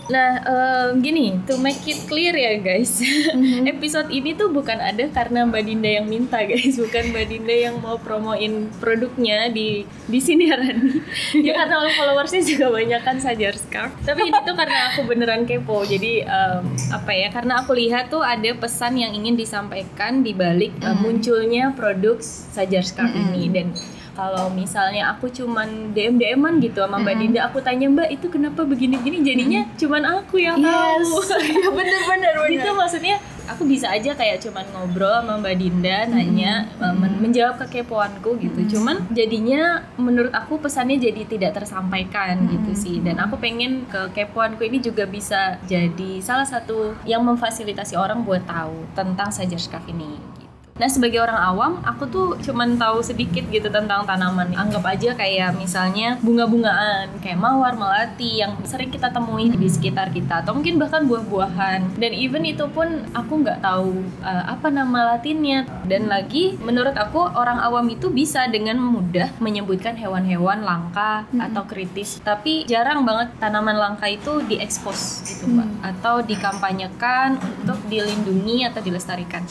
Nah, 0.05 0.35
em, 0.37 0.99
gini, 0.99 1.39
to 1.43 1.55
make 1.55 1.79
it 1.85 2.03
clear 2.05 2.35
ya 2.35 2.59
guys, 2.59 2.99
Mhm. 3.31 3.63
episode 3.65 4.09
ini 4.09 4.33
tuh 4.33 4.51
bukan 4.51 4.75
ada 4.75 4.99
karena 5.07 5.43
Mbak 5.43 5.63
Dinda 5.63 5.89
yang 5.93 6.05
minta 6.05 6.43
guys, 6.49 6.75
bukan 6.75 7.09
Mbak 7.09 7.25
Dinda 7.25 7.55
yang 7.55 7.75
mau 7.79 7.95
promoin 7.95 8.67
produknya 8.77 9.47
di 9.47 9.87
di 10.03 10.19
sini 10.19 10.51
Rani. 10.51 10.99
ya 11.47 11.55
karena 11.55 11.87
followersnya 11.89 12.43
juga 12.43 12.67
banyak 12.69 12.99
kan 12.99 13.15
Sajar 13.17 13.55
Scarf. 13.55 13.95
Tapi 14.01 14.27
ini 14.27 14.39
tuh 14.43 14.51
karena 14.53 14.91
aku 14.91 15.07
beneran 15.07 15.47
kepo, 15.47 15.83
jadi 15.83 16.27
em, 16.27 16.61
apa 16.91 17.11
ya? 17.11 17.31
Karena 17.31 17.63
aku 17.63 17.71
lihat 17.71 18.07
tuh 18.07 18.19
ada 18.19 18.51
pesan 18.53 18.99
yang 18.99 19.15
ingin 19.15 19.33
disampaikan 19.33 20.19
di 20.19 20.35
balik 20.35 20.75
em, 20.79 20.93
Mhm. 20.93 20.99
munculnya 20.99 21.71
produk 21.71 22.19
Sajar 22.19 22.83
Scarf 22.83 23.07
Mhm. 23.09 23.23
ini 23.31 23.43
dan 23.49 23.67
kalau 24.13 24.47
misalnya 24.47 25.09
aku 25.09 25.25
cuman 25.27 25.67
DM 25.91 26.15
DM-an 26.15 26.57
gitu 26.57 26.79
sama 26.79 26.97
Mbak. 26.99 27.15
Dinda, 27.17 27.39
aku 27.43 27.57
tanya 27.59 27.87
Mbak 27.87 28.09
itu 28.11 28.27
kenapa 28.27 28.61
begini-begini, 28.63 29.17
jadinya 29.21 29.61
cuman 29.75 30.01
aku 30.19 30.37
yang 30.37 30.57
tahu. 30.61 31.01
Iya 31.53 31.69
bener-bener 31.69 32.33
gitu 32.47 32.69
maksudnya 32.73 33.15
aku 33.43 33.65
bisa 33.65 33.89
aja 33.89 34.13
kayak 34.13 34.39
cuman 34.39 34.63
ngobrol 34.71 35.11
sama 35.13 35.35
Mbak 35.37 35.55
Dinda 35.57 35.97
nanya 36.07 36.51
uh, 36.77 36.93
men- 36.93 37.19
menjawab 37.19 37.57
kekepoanku 37.59 38.37
gitu. 38.39 38.59
Cuman 38.69 39.03
jadinya 39.09 39.61
menurut 39.95 40.31
aku 40.31 40.57
pesannya 40.57 40.95
jadi 40.95 41.25
tidak 41.25 41.51
tersampaikan 41.55 42.45
gitu 42.47 42.71
sih. 42.73 42.95
Dan 42.99 43.17
aku 43.17 43.35
pengen 43.35 43.83
kekepoanku 43.87 44.61
ini 44.61 44.77
juga 44.77 45.03
bisa 45.03 45.57
jadi 45.63 46.19
salah 46.19 46.45
satu 46.45 46.93
yang 47.03 47.23
memfasilitasi 47.23 47.95
orang 47.95 48.21
buat 48.21 48.45
tahu 48.45 48.85
tentang 48.93 49.29
sajar 49.29 49.57
scarf 49.57 49.83
ini. 49.87 50.32
Nah 50.73 50.89
sebagai 50.89 51.21
orang 51.21 51.37
awam, 51.37 51.71
aku 51.85 52.03
tuh 52.09 52.27
cuman 52.41 52.81
tahu 52.81 53.05
sedikit 53.05 53.45
gitu 53.53 53.69
tentang 53.69 54.09
tanaman. 54.09 54.57
Anggap 54.57 54.83
aja 54.89 55.13
kayak 55.13 55.53
misalnya 55.53 56.17
bunga-bungaan, 56.25 57.21
kayak 57.21 57.37
mawar, 57.37 57.77
melati 57.77 58.41
yang 58.41 58.57
sering 58.65 58.89
kita 58.89 59.13
temui 59.13 59.53
di 59.53 59.69
sekitar 59.69 60.09
kita, 60.09 60.41
atau 60.41 60.57
mungkin 60.57 60.81
bahkan 60.81 61.05
buah-buahan. 61.05 62.01
Dan 62.01 62.11
even 62.17 62.41
itu 62.49 62.65
pun 62.73 63.05
aku 63.13 63.45
nggak 63.45 63.61
tahu 63.61 64.01
uh, 64.25 64.43
apa 64.49 64.73
nama 64.73 65.13
latinnya. 65.13 65.69
Dan 65.85 66.09
lagi, 66.09 66.57
menurut 66.57 66.97
aku 66.97 67.21
orang 67.21 67.61
awam 67.61 67.85
itu 67.93 68.09
bisa 68.09 68.49
dengan 68.49 68.81
mudah 68.81 69.29
menyebutkan 69.37 69.93
hewan-hewan 69.93 70.65
langka 70.65 71.29
Mm-mm. 71.29 71.53
atau 71.53 71.69
kritis. 71.69 72.17
Tapi 72.25 72.65
jarang 72.65 73.05
banget 73.05 73.29
tanaman 73.37 73.77
langka 73.77 74.09
itu 74.09 74.41
diekspos 74.49 75.21
gitu, 75.29 75.45
mbak, 75.47 75.63
Hmm. 75.63 75.79
atau 75.95 76.19
dikampanyekan 76.19 77.39
untuk 77.63 77.79
dilindungi 77.87 78.67
atau 78.67 78.81
dilestarikan. 78.83 79.45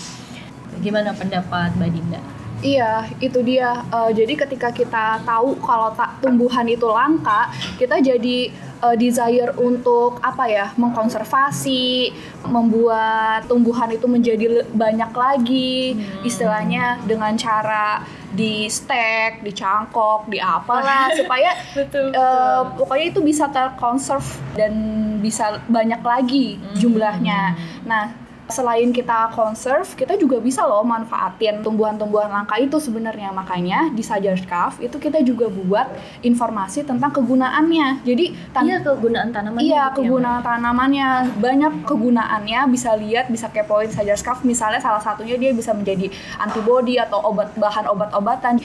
Gimana 0.82 1.14
pendapat 1.14 1.72
Mbak 1.74 1.90
Dinda? 1.90 2.20
Iya, 2.60 3.10
itu 3.18 3.42
dia. 3.42 3.82
Eh, 3.84 4.10
jadi 4.14 4.38
ketika 4.38 4.70
kita 4.70 5.18
tahu 5.22 5.58
kalau 5.58 5.90
tak 5.90 6.22
tumbuhan 6.22 6.62
itu 6.64 6.86
langka, 6.86 7.50
kita 7.74 7.98
jadi 7.98 8.50
eh, 8.82 8.96
desire 8.96 9.50
untuk 9.56 10.18
apa 10.18 10.46
ya, 10.46 10.66
mengkonservasi, 10.74 12.10
membuat 12.46 13.46
tumbuhan 13.46 13.90
itu 13.90 14.06
menjadi 14.06 14.46
banyak 14.68 15.10
lagi, 15.12 15.94
Hmm. 15.94 16.22
istilahnya 16.22 16.98
dengan 17.02 17.34
cara 17.34 18.02
di 18.30 18.66
stack, 18.66 19.42
dicangkok, 19.42 20.26
di 20.26 20.38
apalah 20.38 21.10
supaya 21.18 21.54
Betul. 21.72 22.10
eh, 22.10 22.62
pokoknya 22.74 23.06
itu 23.08 23.20
bisa 23.20 23.46
terkonserv 23.48 24.24
dan 24.54 24.72
bisa 25.18 25.58
banyak 25.66 26.02
lagi 26.02 26.58
Hmm. 26.58 26.74
jumlahnya. 26.74 27.54
Nah, 27.82 28.04
selain 28.50 28.90
kita 28.90 29.30
conserve, 29.32 29.86
kita 29.94 30.18
juga 30.18 30.42
bisa 30.42 30.66
loh 30.66 30.82
manfaatin 30.82 31.62
tumbuhan-tumbuhan 31.62 32.28
langka 32.28 32.58
itu 32.58 32.76
sebenarnya. 32.82 33.30
Makanya 33.30 33.94
di 33.94 34.02
Sajar 34.02 34.34
Scarf 34.34 34.82
itu 34.82 34.98
kita 34.98 35.22
juga 35.22 35.46
buat 35.46 35.88
informasi 36.20 36.82
tentang 36.82 37.14
kegunaannya. 37.14 38.02
Jadi 38.02 38.34
tan- 38.50 38.66
Iya 38.66 38.82
kegunaan 38.82 39.30
tanaman. 39.30 39.60
Iya, 39.62 39.84
kegunaan 39.94 40.42
tanamannya 40.42 41.08
banyak 41.38 41.72
kegunaannya 41.86 42.60
bisa 42.68 42.98
lihat, 42.98 43.30
bisa 43.30 43.46
kepoin 43.48 43.88
Sajar 43.88 44.18
Scarf 44.18 44.42
misalnya 44.42 44.82
salah 44.82 45.00
satunya 45.00 45.38
dia 45.38 45.54
bisa 45.54 45.70
menjadi 45.72 46.10
antibody 46.38 46.98
atau 46.98 47.22
obat 47.22 47.54
bahan 47.54 47.86
obat-obatan. 47.86 48.58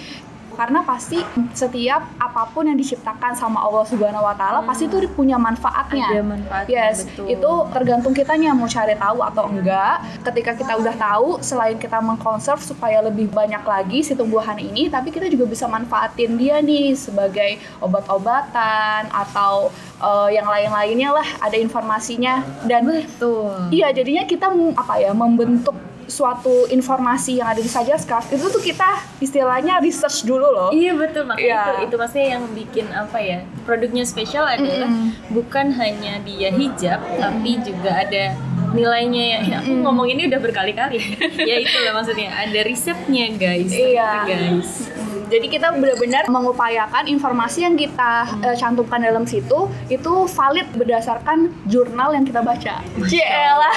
Karena 0.58 0.82
pasti 0.82 1.22
setiap 1.54 2.02
apa 2.18 2.50
pun 2.50 2.66
yang 2.66 2.76
diciptakan 2.76 3.38
sama 3.38 3.62
Allah 3.62 3.86
Subhanahu 3.86 4.26
wa 4.26 4.34
taala 4.34 4.66
pasti 4.66 4.90
itu 4.90 5.06
punya 5.14 5.38
manfaatnya. 5.38 6.10
Ada 6.10 6.24
manfaatnya. 6.26 6.74
Yes, 6.74 7.06
betul. 7.06 7.30
itu 7.30 7.52
tergantung 7.72 8.14
kitanya 8.18 8.58
mau 8.58 8.66
cari 8.66 8.98
tahu 8.98 9.22
atau 9.22 9.46
enggak. 9.54 10.02
Ketika 10.26 10.52
kita 10.58 10.74
udah 10.82 10.96
tahu, 10.98 11.28
selain 11.46 11.78
kita 11.78 12.02
mengkonserv 12.02 12.60
supaya 12.66 13.06
lebih 13.06 13.30
banyak 13.30 13.62
lagi 13.62 14.02
si 14.02 14.18
tumbuhan 14.18 14.58
ini, 14.58 14.90
tapi 14.90 15.14
kita 15.14 15.30
juga 15.30 15.46
bisa 15.46 15.70
manfaatin 15.70 16.34
dia 16.42 16.58
nih 16.58 16.98
sebagai 16.98 17.62
obat-obatan 17.78 19.06
atau 19.14 19.70
eh, 20.02 20.30
yang 20.34 20.50
lain-lainnya 20.50 21.14
lah 21.14 21.28
ada 21.38 21.58
informasinya 21.58 22.42
dan 22.66 22.88
betul. 22.88 23.70
iya 23.70 23.94
jadinya 23.94 24.26
kita 24.26 24.50
apa 24.74 24.94
ya 24.98 25.12
membentuk 25.14 25.78
suatu 26.08 26.66
informasi 26.68 27.38
yang 27.38 27.48
ada 27.48 27.60
di 27.60 27.68
Saja 27.68 27.94
Scarf 27.94 28.28
itu 28.28 28.48
tuh 28.48 28.60
kita 28.60 28.88
istilahnya 29.20 29.78
research 29.78 30.24
dulu 30.24 30.48
loh. 30.48 30.70
Iya 30.72 30.96
betul. 30.96 31.28
Makanya 31.28 31.44
Iya. 31.44 31.62
itu 31.62 31.72
itu 31.86 31.96
maksudnya 31.96 32.28
yang 32.34 32.44
bikin 32.52 32.86
apa 32.90 33.18
ya 33.20 33.38
produknya 33.64 34.04
spesial 34.04 34.44
adalah 34.44 34.88
Mm-mm. 34.88 35.12
bukan 35.30 35.72
hanya 35.72 36.20
dia 36.22 36.50
hijab 36.50 37.00
tapi 37.20 37.60
juga 37.62 37.92
ada 37.94 38.34
nilainya 38.68 39.24
yang 39.32 39.44
ya, 39.46 39.58
aku 39.60 39.72
ngomong 39.74 40.08
ini 40.08 40.28
udah 40.28 40.40
berkali-kali. 40.40 41.00
Ya 41.50 41.56
itulah 41.60 41.94
maksudnya. 41.94 42.32
Ada 42.34 42.60
risetnya 42.64 43.32
guys. 43.32 43.72
Iya. 43.72 44.24
ternyata, 44.24 44.28
guys. 44.28 44.72
Mm, 44.92 45.07
Jadi 45.28 45.48
kita 45.52 45.76
benar-benar 45.76 46.24
mengupayakan 46.32 47.04
informasi 47.12 47.68
yang 47.68 47.76
kita 47.76 48.28
eh, 48.44 48.56
cantumkan 48.56 49.04
dalam 49.04 49.28
situ 49.28 49.68
itu 49.92 50.14
valid 50.32 50.68
berdasarkan 50.76 51.52
jurnal 51.68 52.16
yang 52.16 52.24
kita 52.24 52.40
baca. 52.40 52.80
Jelah. 53.12 53.76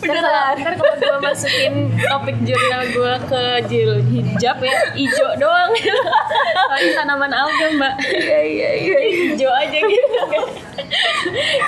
Ntar 0.00 0.16
kalau, 0.16 0.44
ntar 0.56 0.72
kalau 0.80 0.94
gue 0.96 1.18
masukin 1.20 1.74
topik 2.00 2.36
jurnal 2.48 2.82
gue 2.88 3.14
ke 3.28 3.42
jil 3.68 3.92
hijab 4.08 4.56
ya 4.64 4.76
hijau 4.96 5.30
doang. 5.36 5.72
Soalnya 5.76 6.92
tanaman 6.96 7.32
alga 7.32 7.66
mbak. 7.76 7.94
Iya 8.00 8.40
iya 8.40 8.70
iya. 8.80 8.98
hijau 9.04 9.52
aja 9.52 9.78
gitu 9.84 10.20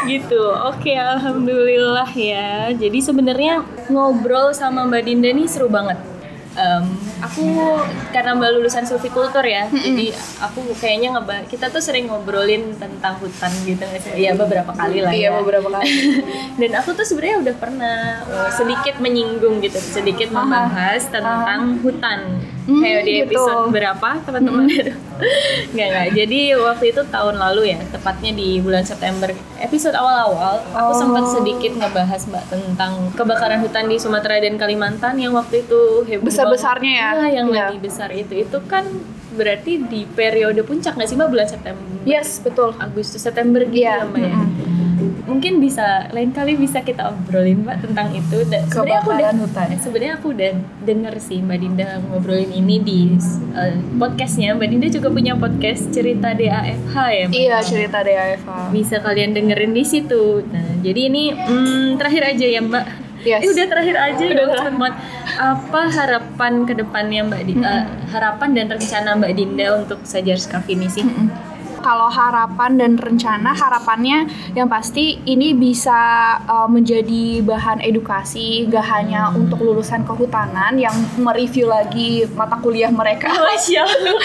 gitu. 0.09 0.43
Oke 0.73 0.97
alhamdulillah 0.97 2.09
ya. 2.17 2.73
Jadi 2.73 2.99
sebenarnya 3.05 3.61
ngobrol 3.93 4.57
sama 4.57 4.89
mbak 4.89 5.05
Dinda 5.05 5.29
nih 5.29 5.45
seru 5.45 5.69
banget 5.69 6.01
Em, 6.53 6.85
aku 7.19 7.45
karena 8.13 8.37
mbak 8.37 8.53
lulusan 8.53 8.85
silvikultur 8.85 9.41
ya 9.41 9.65
jadi 9.69 10.13
aku 10.39 10.61
kayaknya 10.77 11.17
ngeba 11.17 11.49
kita 11.49 11.73
tuh 11.73 11.81
sering 11.81 12.07
ngobrolin 12.07 12.77
tentang 12.77 13.17
hutan 13.17 13.49
gitu 13.65 13.81
nggak 13.81 14.01
sih? 14.01 14.21
Ya 14.21 14.37
beberapa 14.37 14.69
kali 14.69 15.01
lah 15.01 15.11
Iya 15.11 15.33
ya. 15.33 15.41
beberapa 15.41 15.69
kali. 15.71 15.89
dan 16.61 16.71
aku 16.77 16.93
tuh 16.93 17.03
sebenarnya 17.03 17.37
udah 17.41 17.55
pernah 17.57 17.97
uh, 18.27 18.51
sedikit 18.53 19.01
menyinggung 19.01 19.61
gitu 19.61 19.81
sedikit 19.81 20.29
membahas 20.29 21.09
tentang 21.09 21.81
hutan 21.81 22.21
Hmm, 22.63 22.79
kayak 22.79 23.03
di 23.03 23.13
gitu. 23.17 23.27
episode 23.29 23.63
berapa 23.71 24.09
teman-teman? 24.23 24.67
Nggak 25.75 25.89
nggak. 25.89 26.09
Jadi 26.15 26.41
waktu 26.57 26.85
itu 26.89 27.03
tahun 27.05 27.37
lalu 27.37 27.63
ya 27.71 27.79
tepatnya 27.89 28.31
di 28.33 28.59
bulan 28.59 28.83
September. 28.83 29.31
Episode 29.57 29.95
awal-awal 29.95 30.63
aku 30.69 30.91
Oh. 30.91 30.97
sempat 30.97 31.25
sedikit 31.29 31.73
ngebahas 31.75 32.23
mbak 32.25 32.45
tentang 32.49 32.93
kebakaran 33.13 33.59
hutan 33.59 33.87
di 33.87 33.97
Sumatera 33.97 34.39
dan 34.39 34.55
Kalimantan 34.57 35.15
yang 35.17 35.31
waktu 35.33 35.63
itu 35.63 35.81
heboh 36.05 36.27
Besar-besarnya 36.27 36.93
ya? 36.93 37.11
Iya, 37.21 37.27
yang 37.33 37.47
Iya. 37.49 37.67
lagi 37.67 37.79
besar 37.79 38.11
itu. 38.11 38.35
Itu 38.37 38.63
kan 38.65 38.83
berarti 39.33 39.81
di 39.81 40.05
periode 40.05 40.63
puncak 40.63 40.95
nggak 40.95 41.07
sih 41.07 41.15
mbak? 41.15 41.31
Bulan 41.31 41.47
September. 41.47 41.87
Yes, 42.03 42.39
betul. 42.39 42.75
Agustus 42.77 43.19
September 43.21 43.63
gitu 43.63 43.79
ya 43.81 44.03
Iya, 44.03 44.07
mbak 44.07 44.23
ya 44.23 44.39
mungkin 45.23 45.59
bisa 45.59 45.85
lain 46.11 46.31
kali 46.31 46.55
bisa 46.55 46.81
kita 46.81 47.09
obrolin 47.09 47.63
mbak 47.63 47.79
tentang 47.81 48.11
itu 48.11 48.43
sebenarnya 48.43 48.99
aku 48.99 49.11
udah 49.13 49.31
hutan. 49.39 49.67
eh, 49.69 49.79
sebenarnya 49.79 50.15
aku 50.15 50.27
udah 50.31 50.51
denger 50.83 51.15
sih 51.19 51.39
mbak 51.39 51.59
Dinda 51.59 51.87
ngobrolin 52.03 52.51
ini 52.51 52.77
di 52.79 53.01
eh, 53.53 53.73
podcastnya 53.95 54.53
mbak 54.53 54.69
Dinda 54.69 54.89
juga 54.89 55.09
punya 55.09 55.35
podcast 55.35 55.89
cerita 55.89 56.33
DAFH 56.33 56.95
ya 57.09 57.25
mbak 57.25 57.39
Iya 57.39 57.57
cerita 57.61 57.99
DAFA. 58.01 58.71
bisa 58.71 58.99
kalian 58.99 59.31
dengerin 59.31 59.71
di 59.71 59.85
situ 59.85 60.43
nah 60.49 60.67
jadi 60.81 61.01
ini 61.07 61.31
hmm, 61.31 61.89
terakhir 61.97 62.23
aja 62.29 62.47
ya 62.49 62.61
mbak 62.61 62.87
Yes. 63.23 63.39
Eh, 63.41 63.55
udah 63.55 63.67
terakhir 63.69 63.95
aja 63.95 64.19
Udah 64.19 64.35
udah 64.35 64.47
terakhir. 64.51 64.75
banget. 64.75 64.95
Apa 65.39 65.83
harapan 65.87 66.53
ke 66.67 66.75
depannya 66.75 67.23
Mbak 67.23 67.43
Dinda? 67.47 67.71
eh, 67.71 67.83
harapan 68.11 68.49
dan 68.51 68.67
rencana 68.67 69.15
Mbak 69.15 69.33
Dinda 69.33 69.67
untuk 69.79 70.03
Sajar 70.03 70.35
Scarf 70.35 70.67
ini 70.67 70.91
sih? 70.91 71.07
Kalau 71.83 72.07
harapan 72.07 72.79
dan 72.79 72.93
rencana, 72.95 73.51
harapannya 73.53 74.25
yang 74.55 74.67
pasti 74.67 75.19
ini 75.25 75.51
bisa 75.53 75.99
uh, 76.45 76.65
menjadi 76.67 77.43
bahan 77.43 77.83
edukasi, 77.83 78.65
gak 78.67 78.87
hanya 78.89 79.31
untuk 79.31 79.59
lulusan 79.59 80.03
kehutanan 80.03 80.79
yang 80.79 80.95
mereview 81.17 81.67
lagi 81.67 82.23
mata 82.33 82.55
kuliah 82.57 82.89
mereka, 82.89 83.35
Masya 83.45 83.83
Allah. 83.83 84.19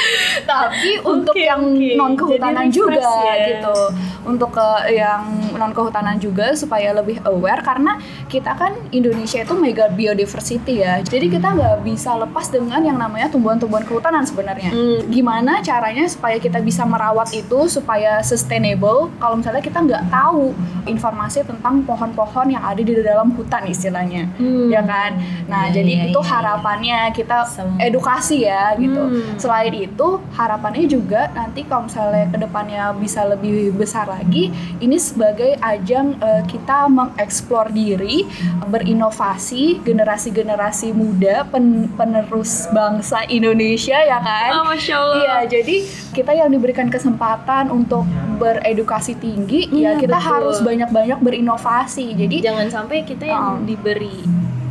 tapi 0.44 1.02
untuk 1.02 1.34
Oke, 1.34 1.44
yang 1.44 1.62
oke. 1.66 1.90
non 1.96 2.14
kehutanan 2.14 2.70
juga 2.70 3.10
ya. 3.28 3.58
gitu, 3.58 3.78
untuk 4.24 4.54
ke 4.54 4.68
yang 4.94 5.26
non 5.54 5.72
kehutanan 5.72 6.18
juga 6.18 6.54
supaya 6.54 6.94
lebih 6.94 7.18
aware 7.24 7.62
karena 7.62 7.98
kita 8.26 8.54
kan 8.54 8.76
Indonesia 8.92 9.42
itu 9.42 9.56
mega 9.56 9.90
biodiversity 9.90 10.80
ya, 10.80 11.02
jadi 11.02 11.26
kita 11.28 11.48
nggak 11.50 11.78
bisa 11.82 12.14
lepas 12.16 12.48
dengan 12.48 12.80
yang 12.82 12.96
namanya 12.96 13.28
tumbuhan-tumbuhan 13.28 13.84
kehutanan 13.84 14.22
sebenarnya 14.22 14.70
Hmm. 14.70 15.00
gimana 15.08 15.64
caranya 15.64 16.04
supaya 16.06 16.38
kita 16.38 16.60
bisa 16.60 16.84
merawat 16.84 17.32
itu 17.32 17.47
supaya 17.66 18.20
sustainable 18.20 19.08
kalau 19.18 19.36
misalnya 19.36 19.60
kita 19.60 19.80
nggak 19.80 20.04
tahu 20.08 20.52
informasi 20.84 21.44
tentang 21.44 21.80
pohon-pohon 21.82 22.48
yang 22.50 22.62
ada 22.62 22.80
di 22.80 22.94
dalam 22.94 23.32
hutan 23.32 23.64
istilahnya 23.64 24.28
Hmm. 24.34 24.68
ya 24.68 24.82
kan 24.82 25.16
nah 25.46 25.66
Iya, 25.66 25.74
jadi 25.76 25.92
iya, 25.94 26.04
itu 26.08 26.18
iya. 26.18 26.28
harapannya 26.30 27.00
kita 27.12 27.38
Sem- 27.46 27.78
edukasi 27.78 28.44
ya 28.44 28.76
gitu 28.76 29.00
Hmm. 29.00 29.36
selain 29.36 29.72
itu 29.74 30.08
harapannya 30.32 30.84
juga 30.86 31.32
nanti 31.32 31.64
kalau 31.64 31.86
misalnya 31.86 32.28
ke 32.28 32.38
depannya 32.38 32.92
bisa 32.94 33.24
lebih 33.24 33.72
besar 33.72 34.06
lagi 34.06 34.50
ini 34.78 34.98
sebagai 34.98 35.56
ajang 35.58 36.18
eh, 36.18 36.44
kita 36.46 36.88
mengeksplor 36.88 37.70
diri 37.70 38.26
berinovasi 38.68 39.82
generasi-generasi 39.82 40.92
muda 40.92 41.44
pen- 41.46 41.88
penerus 41.92 42.66
bangsa 42.70 43.24
Indonesia 43.28 43.98
ya 43.98 44.18
kan 44.18 44.50
Oh, 44.54 44.66
Masya 44.66 44.96
Allah. 44.96 45.18
Iya, 45.18 45.38
jadi 45.52 45.76
kita 46.12 46.32
yang 46.32 46.50
diberikan 46.50 46.88
kesempatan 46.88 47.37
untuk 47.68 48.06
beredukasi 48.38 49.14
tinggi, 49.16 49.68
Iya, 49.68 49.94
ya 49.94 50.00
kita 50.00 50.16
betul. 50.16 50.30
harus 50.30 50.58
banyak-banyak 50.62 51.20
berinovasi. 51.20 52.14
Jadi 52.14 52.42
Jangan 52.42 52.68
sampai 52.70 53.02
kita 53.02 53.26
yang 53.26 53.44
Oh. 53.58 53.66
diberi 53.66 54.24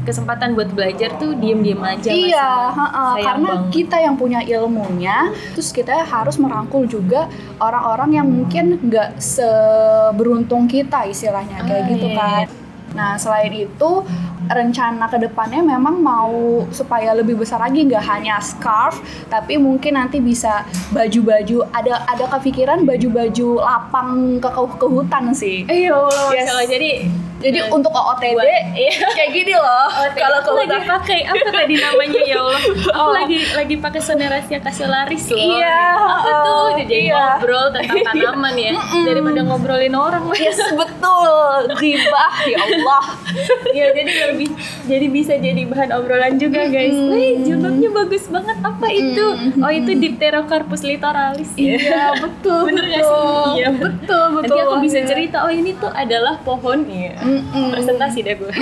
kesempatan 0.03 0.55
buat 0.55 0.71
belajar 0.71 1.19
tuh 1.19 1.35
diem-diem 1.35 1.83
aja. 1.83 2.07
Iya, 2.07 2.51
ha-ha, 2.71 3.19
Sayang 3.19 3.27
karena 3.27 3.51
banget. 3.59 3.73
kita 3.75 3.97
yang 3.99 4.15
punya 4.15 4.39
ilmunya, 4.41 5.17
terus 5.51 5.75
kita 5.75 6.07
harus 6.07 6.39
merangkul 6.39 6.87
juga 6.87 7.27
orang-orang 7.59 8.15
yang 8.15 8.27
mungkin 8.27 8.79
nggak 8.81 9.19
seberuntung 9.19 10.67
kita 10.67 11.07
istilahnya 11.07 11.59
kayak 11.61 11.83
Ah, 11.83 11.91
gitu 11.91 12.07
iya, 12.07 12.17
kan. 12.17 12.47
Nah 12.97 13.21
selain 13.21 13.53
itu 13.53 13.91
rencana 14.47 15.11
ke 15.11 15.19
depannya 15.19 15.59
memang 15.59 15.99
mau 15.99 16.65
supaya 16.71 17.11
lebih 17.13 17.35
besar 17.35 17.59
lagi 17.59 17.83
nggak 17.83 18.05
hanya 18.07 18.39
scarf, 18.39 18.99
tapi 19.27 19.59
mungkin 19.59 19.99
nanti 19.99 20.23
bisa 20.23 20.63
baju-baju 20.95 21.67
ada 21.75 22.07
ada 22.07 22.25
kepikiran 22.39 22.87
baju-baju 22.87 23.49
lapang 23.61 24.39
ke 24.39 24.49
ke, 24.49 24.63
ke 24.79 24.87
hutan 24.87 25.25
sih. 25.35 25.67
Eh, 25.67 25.91
ya 25.91 25.99
Allah, 25.99 26.31
Masya 26.31 26.55
Yes. 26.63 26.69
Jadi 26.71 26.91
Jadi 27.39 27.59
eh, 27.59 27.69
untuk 27.69 27.91
OOTD 27.91 28.25
buat- 28.33 28.49
iya. 28.75 28.91
kayak 29.09 29.31
gini 29.31 29.55
loh. 29.55 29.87
kalau 30.17 30.39
ke 30.41 30.51
lagi 30.57 30.79
pakai 30.83 31.21
apa 31.25 31.47
tadi 31.47 31.75
namanya 31.77 32.21
ya 32.23 32.37
Allah 32.39 32.61
aku 32.61 32.95
Oh. 32.97 33.13
lagi 33.13 33.39
lagi 33.53 33.75
pakai 33.77 34.01
sonerasia 34.01 34.59
Casiolaris 34.59 35.25
loh 35.29 35.39
Iya, 35.39 35.81
apa 35.93 36.31
tuh 36.39 36.57
oh, 36.57 36.69
jadi 36.77 36.97
iya. 37.03 37.15
ngobrol 37.37 37.67
tentang 37.71 38.01
tanaman 38.09 38.55
ya 38.55 38.73
daripada 39.03 39.41
ngobrolin 39.43 39.93
orang 39.93 40.25
Yes 40.37 40.59
betul, 40.71 41.61
gibah 41.77 42.33
ya 42.43 42.57
Allah. 42.59 43.05
ya 43.71 43.87
jadi 43.91 44.13
lebih 44.29 44.49
jadi 44.85 45.07
bisa 45.09 45.35
jadi 45.37 45.63
bahan 45.63 45.91
obrolan 45.93 46.35
juga 46.37 46.67
guys 46.67 46.95
Wih 46.95 47.43
jilbabnya 47.43 47.91
bagus 47.91 48.25
banget 48.27 48.57
apa 48.59 48.87
itu 48.89 49.27
oh 49.57 49.71
itu 49.71 49.91
Dipterocarpus 49.95 50.83
littoralis 50.83 51.51
ya 51.55 51.77
Iya 51.77 52.05
betul 52.17 52.61
Bener 52.67 52.85
betul. 52.87 53.05
sih? 53.05 53.53
Iya. 53.57 53.69
betul 53.73 54.25
betul. 54.33 54.43
nanti 54.47 54.59
aku 54.63 54.77
bisa 54.81 54.99
banget. 54.99 55.11
cerita 55.11 55.37
oh 55.41 55.53
ini 55.53 55.71
tuh 55.75 55.91
adalah 55.91 56.35
pohon 56.41 56.79
ya 56.87 57.15
Mm-mm. 57.37 57.69
presentasi 57.77 58.19
deh 58.25 58.35
gue 58.41 58.53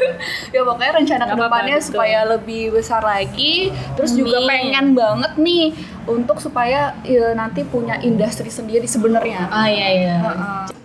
ya 0.54 0.60
pokoknya 0.64 0.92
rencana 1.04 1.24
ke 1.28 1.34
depannya 1.36 1.76
supaya 1.78 2.18
lebih 2.24 2.72
besar 2.72 3.04
lagi 3.04 3.70
terus 3.94 4.16
juga 4.16 4.40
Amin. 4.40 4.48
pengen 4.48 4.86
banget 4.96 5.32
nih 5.36 5.66
untuk 6.08 6.40
supaya 6.40 6.96
ya, 7.04 7.36
nanti 7.36 7.62
punya 7.62 8.00
industri 8.00 8.48
sendiri 8.48 8.88
sebenarnya 8.88 9.48
ah 9.52 9.68
iya 9.68 9.88
iya 9.92 10.16
Heeh. 10.22 10.82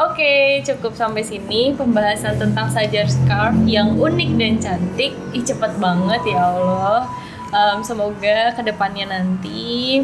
Oke, 0.00 0.64
cukup 0.64 0.96
sampai 0.96 1.20
sini 1.20 1.76
pembahasan 1.76 2.40
tentang 2.40 2.72
sajar 2.72 3.04
scarf 3.04 3.52
yang 3.68 4.00
unik 4.00 4.30
dan 4.40 4.54
cantik. 4.56 5.12
Ih, 5.36 5.44
cepet 5.44 5.76
banget 5.76 6.32
ya 6.32 6.48
Allah. 6.48 7.04
Em, 7.52 7.84
semoga 7.84 8.56
ke 8.56 8.62
depannya 8.64 9.12
nanti 9.12 10.00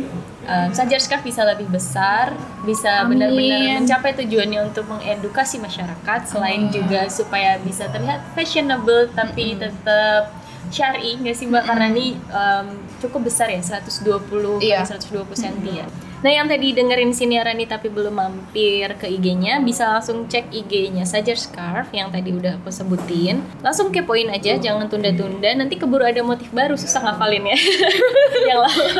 em, 0.49 0.73
sajar 0.73 0.99
scarf 0.99 1.23
bisa 1.23 1.45
lebih 1.45 1.69
besar, 1.69 2.33
bisa 2.65 3.05
benar-benar 3.05 3.85
mencapai 3.85 4.17
tujuannya 4.17 4.73
untuk 4.73 4.89
mengedukasi 4.89 5.61
masyarakat, 5.61 6.21
selain 6.25 6.67
Amin. 6.67 6.75
juga 6.75 7.07
supaya 7.13 7.61
bisa 7.61 7.87
terlihat 7.93 8.25
fashionable 8.33 9.13
tapi 9.13 9.55
tetap 9.61 10.33
syari 10.69 11.17
nggak 11.21 11.37
sih 11.37 11.47
mbak 11.49 11.65
karena 11.65 11.87
ini 11.91 12.17
em, 12.29 12.67
cukup 13.01 13.31
besar 13.31 13.49
ya 13.49 13.61
120 13.63 14.61
Iya. 14.61 14.85
kali 14.85 15.01
120 15.01 15.33
cm 15.33 15.65
ya. 15.71 15.87
Nah 16.19 16.35
yang 16.35 16.51
tadi 16.51 16.75
dengerin 16.75 17.15
siniaran 17.15 17.55
nih 17.55 17.71
tapi 17.71 17.87
belum 17.95 18.11
mampir 18.11 18.91
ke 18.99 19.07
IG-nya 19.07 19.63
bisa 19.63 19.87
langsung 19.87 20.27
cek 20.27 20.51
IG-nya 20.51 21.07
Sajar 21.07 21.39
Scarf 21.39 21.95
yang 21.95 22.11
tadi 22.11 22.35
udah 22.35 22.59
aku 22.59 22.75
sebutin. 22.75 23.39
Langsung 23.63 23.95
kepoin 23.95 24.27
aja, 24.27 24.59
jangan 24.59 24.91
tunda-tunda. 24.91 25.47
Nanti 25.55 25.79
keburu 25.79 26.03
ada 26.03 26.19
motif 26.27 26.51
baru 26.51 26.75
susah 26.75 27.07
ngafalin 27.07 27.47
ya. 27.47 27.59
yang 28.51 28.59
lalu 28.67 28.99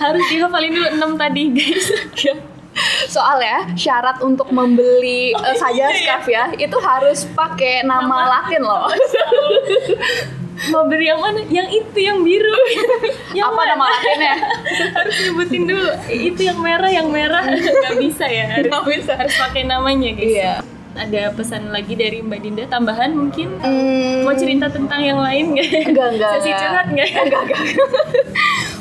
harus 0.00 0.24
dihafalin 0.32 0.72
dulu 0.72 0.88
6 0.88 1.20
tadi 1.20 1.42
guys. 1.52 1.86
soalnya 3.06 3.70
syarat 3.78 4.18
untuk 4.18 4.50
membeli 4.50 5.30
eh, 5.30 5.56
saja 5.56 5.94
scarf 5.94 6.26
ya 6.26 6.50
itu 6.58 6.74
harus 6.82 7.22
pakai 7.30 7.86
nama 7.86 8.26
Latin 8.26 8.66
loh 8.66 8.90
Mau 10.66 10.86
beli 10.86 11.06
yang 11.06 11.18
mana? 11.18 11.42
Yang 11.44 11.68
itu 11.76 11.98
yang 12.00 12.18
biru. 12.20 12.54
yang 13.36 13.46
apa 13.48 13.56
mana? 13.56 13.70
nama 13.70 13.84
Latinnya 13.86 14.34
harus 14.96 15.14
nyebutin 15.20 15.62
dulu. 15.64 15.90
Itu 16.06 16.40
yang 16.40 16.58
merah, 16.58 16.88
yang 16.88 17.08
merah 17.08 17.42
nggak 17.82 17.96
bisa 17.98 18.24
ya. 18.24 18.46
Harus, 18.52 18.68
Nggak 18.68 18.84
bisa. 18.86 19.12
harus 19.14 19.34
pakai 19.34 19.62
namanya 19.62 20.10
guys. 20.12 20.30
Iya. 20.30 20.52
Ada 20.94 21.34
pesan 21.34 21.68
lagi 21.68 21.98
dari 21.98 22.22
Mbak 22.22 22.38
Dinda 22.38 22.64
tambahan 22.64 23.10
mungkin? 23.12 23.58
Hmm, 23.58 24.22
Mau 24.22 24.30
cerita 24.32 24.70
tentang 24.70 25.02
yang 25.02 25.18
lain 25.18 25.50
nggak? 25.52 25.90
enggak 25.90 26.08
enggak 26.14 26.30
Sesi 26.38 26.46
enggak. 26.46 26.60
curhat 26.60 26.86
nggak? 26.88 27.08
enggak 27.18 27.42
enggak 27.42 27.62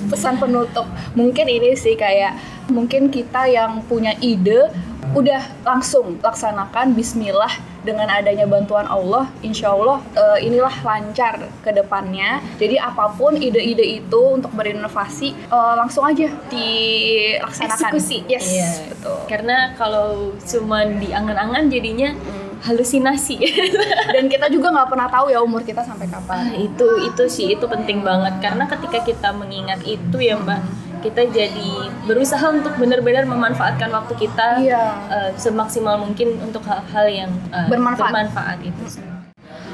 pesan 0.06 0.38
penutup 0.38 0.86
mungkin 1.14 1.50
ini 1.50 1.74
sih 1.74 1.98
kayak 1.98 2.38
mungkin 2.70 3.10
kita 3.10 3.50
yang 3.50 3.82
punya 3.82 4.14
ide 4.20 4.70
udah 5.12 5.42
langsung 5.64 6.22
laksanakan 6.22 6.94
Bismillah 6.94 7.50
dengan 7.84 8.08
adanya 8.08 8.44
bantuan 8.44 8.88
Allah 8.88 9.28
Insya 9.42 9.70
Allah 9.70 10.00
eh, 10.14 10.40
inilah 10.42 10.74
lancar 10.82 11.36
ke 11.60 11.70
depannya 11.70 12.40
jadi 12.56 12.80
apa 12.82 13.12
pun 13.12 13.36
ide-ide 13.36 13.84
itu 14.00 14.20
untuk 14.32 14.52
berinovasi 14.52 15.36
eh, 15.36 15.74
langsung 15.76 16.04
aja 16.04 16.32
dilaksanakan 16.48 17.78
Eksekusi. 17.92 18.18
yes 18.26 18.46
Iya. 18.50 18.70
betul 18.90 19.18
Karena 19.26 19.58
kalau 19.74 20.10
cuma 20.40 20.84
di 20.86 21.10
angan-angan 21.10 21.68
jadinya 21.68 22.12
halusinasi. 22.64 23.44
dan 24.16 24.26
kita 24.26 24.48
juga 24.48 24.72
nggak 24.72 24.88
pernah 24.88 25.08
tahu 25.08 25.28
ya 25.28 25.44
umur 25.44 25.62
kita 25.62 25.84
sampai 25.84 26.08
Ah, 26.08 26.16
kapan 26.16 26.56
itu 26.62 26.88
itu 27.04 27.24
sih 27.28 27.48
itu 27.52 27.66
penting 27.66 28.00
banget 28.00 28.40
karena 28.40 28.64
ketika 28.66 29.04
kita 29.04 29.30
mengingat 29.32 29.84
itu 29.84 30.16
ya 30.16 30.40
Mbak, 30.40 30.62
kita 31.04 31.28
jadi 31.28 31.70
berusaha 32.08 32.48
untuk 32.50 32.74
benar-benar 32.76 33.28
memanfaatkan 33.28 33.92
waktu 33.92 34.14
kita 34.18 34.48
Iya. 34.58 34.84
eh, 35.12 35.30
semaksimal 35.36 36.00
mungkin 36.00 36.40
untuk 36.40 36.64
hal-hal 36.64 37.06
yang 37.06 37.32
eh, 37.52 37.68
Bermanfaat. 37.68 38.10
bermanfaat 38.10 38.58
itu. 38.64 38.84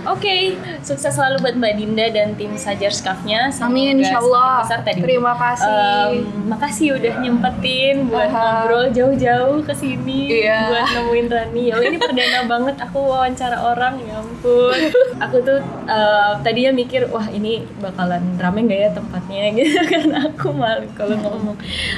Oke, 0.08 0.56
sukses 0.80 1.12
selalu 1.12 1.44
buat 1.44 1.56
Mbak 1.60 1.74
Dinda 1.76 2.08
dan 2.08 2.32
tim 2.34 2.56
Sajar 2.56 2.88
Skafnya. 2.90 3.52
Amin, 3.60 4.00
insya 4.00 4.24
Allah. 4.24 4.64
Besar 4.64 4.82
tadi. 4.82 5.04
Terima 5.04 5.36
kasih. 5.36 5.68
Em, 5.68 6.12
makasih 6.48 6.88
udah 6.96 7.14
nyempetin 7.20 8.08
buat 8.08 8.32
Aha. 8.32 8.64
ngobrol 8.64 8.88
jauh-jauh 8.90 9.60
ke 9.62 9.74
sini 9.76 10.48
Iya. 10.48 10.72
buat 10.72 10.86
nemuin 10.96 11.28
Rani. 11.28 11.64
Ya 11.68 11.76
ini 11.84 11.98
perdana 12.00 12.40
banget 12.48 12.76
aku 12.80 13.00
wawancara 13.02 13.58
orang, 13.60 14.00
ya 14.00 14.24
ampun. 14.24 14.80
Aku 15.20 15.44
tuh 15.44 15.60
eh, 15.86 16.32
tadinya 16.42 16.72
mikir 16.72 17.12
wah 17.12 17.28
ini 17.28 17.68
bakalan 17.78 18.40
rame 18.40 18.66
nggak 18.66 18.80
ya 18.80 18.90
tempatnya 18.96 19.44
gitu 19.60 19.80
karena 19.84 20.18
aku 20.32 20.48
malu 20.56 20.88
kalau 20.96 21.18
ngomong. 21.20 21.58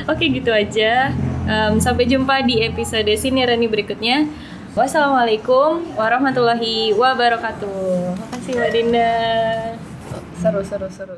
Oke 0.10 0.26
gitu 0.26 0.50
aja. 0.50 1.14
Em, 1.46 1.78
sampai 1.78 2.10
jumpa 2.10 2.42
di 2.44 2.66
episode 2.66 3.14
sini 3.14 3.46
Rani 3.46 3.70
berikutnya. 3.70 4.26
Wassalamualaikum 4.72 6.00
warahmatullahi 6.00 6.96
wabarakatuh. 6.96 8.16
Makasih 8.16 8.56
Mbak 8.56 8.72
Dinda. 8.72 9.12
seru 10.40 10.64
seru 10.64 10.88
seru 10.88 11.16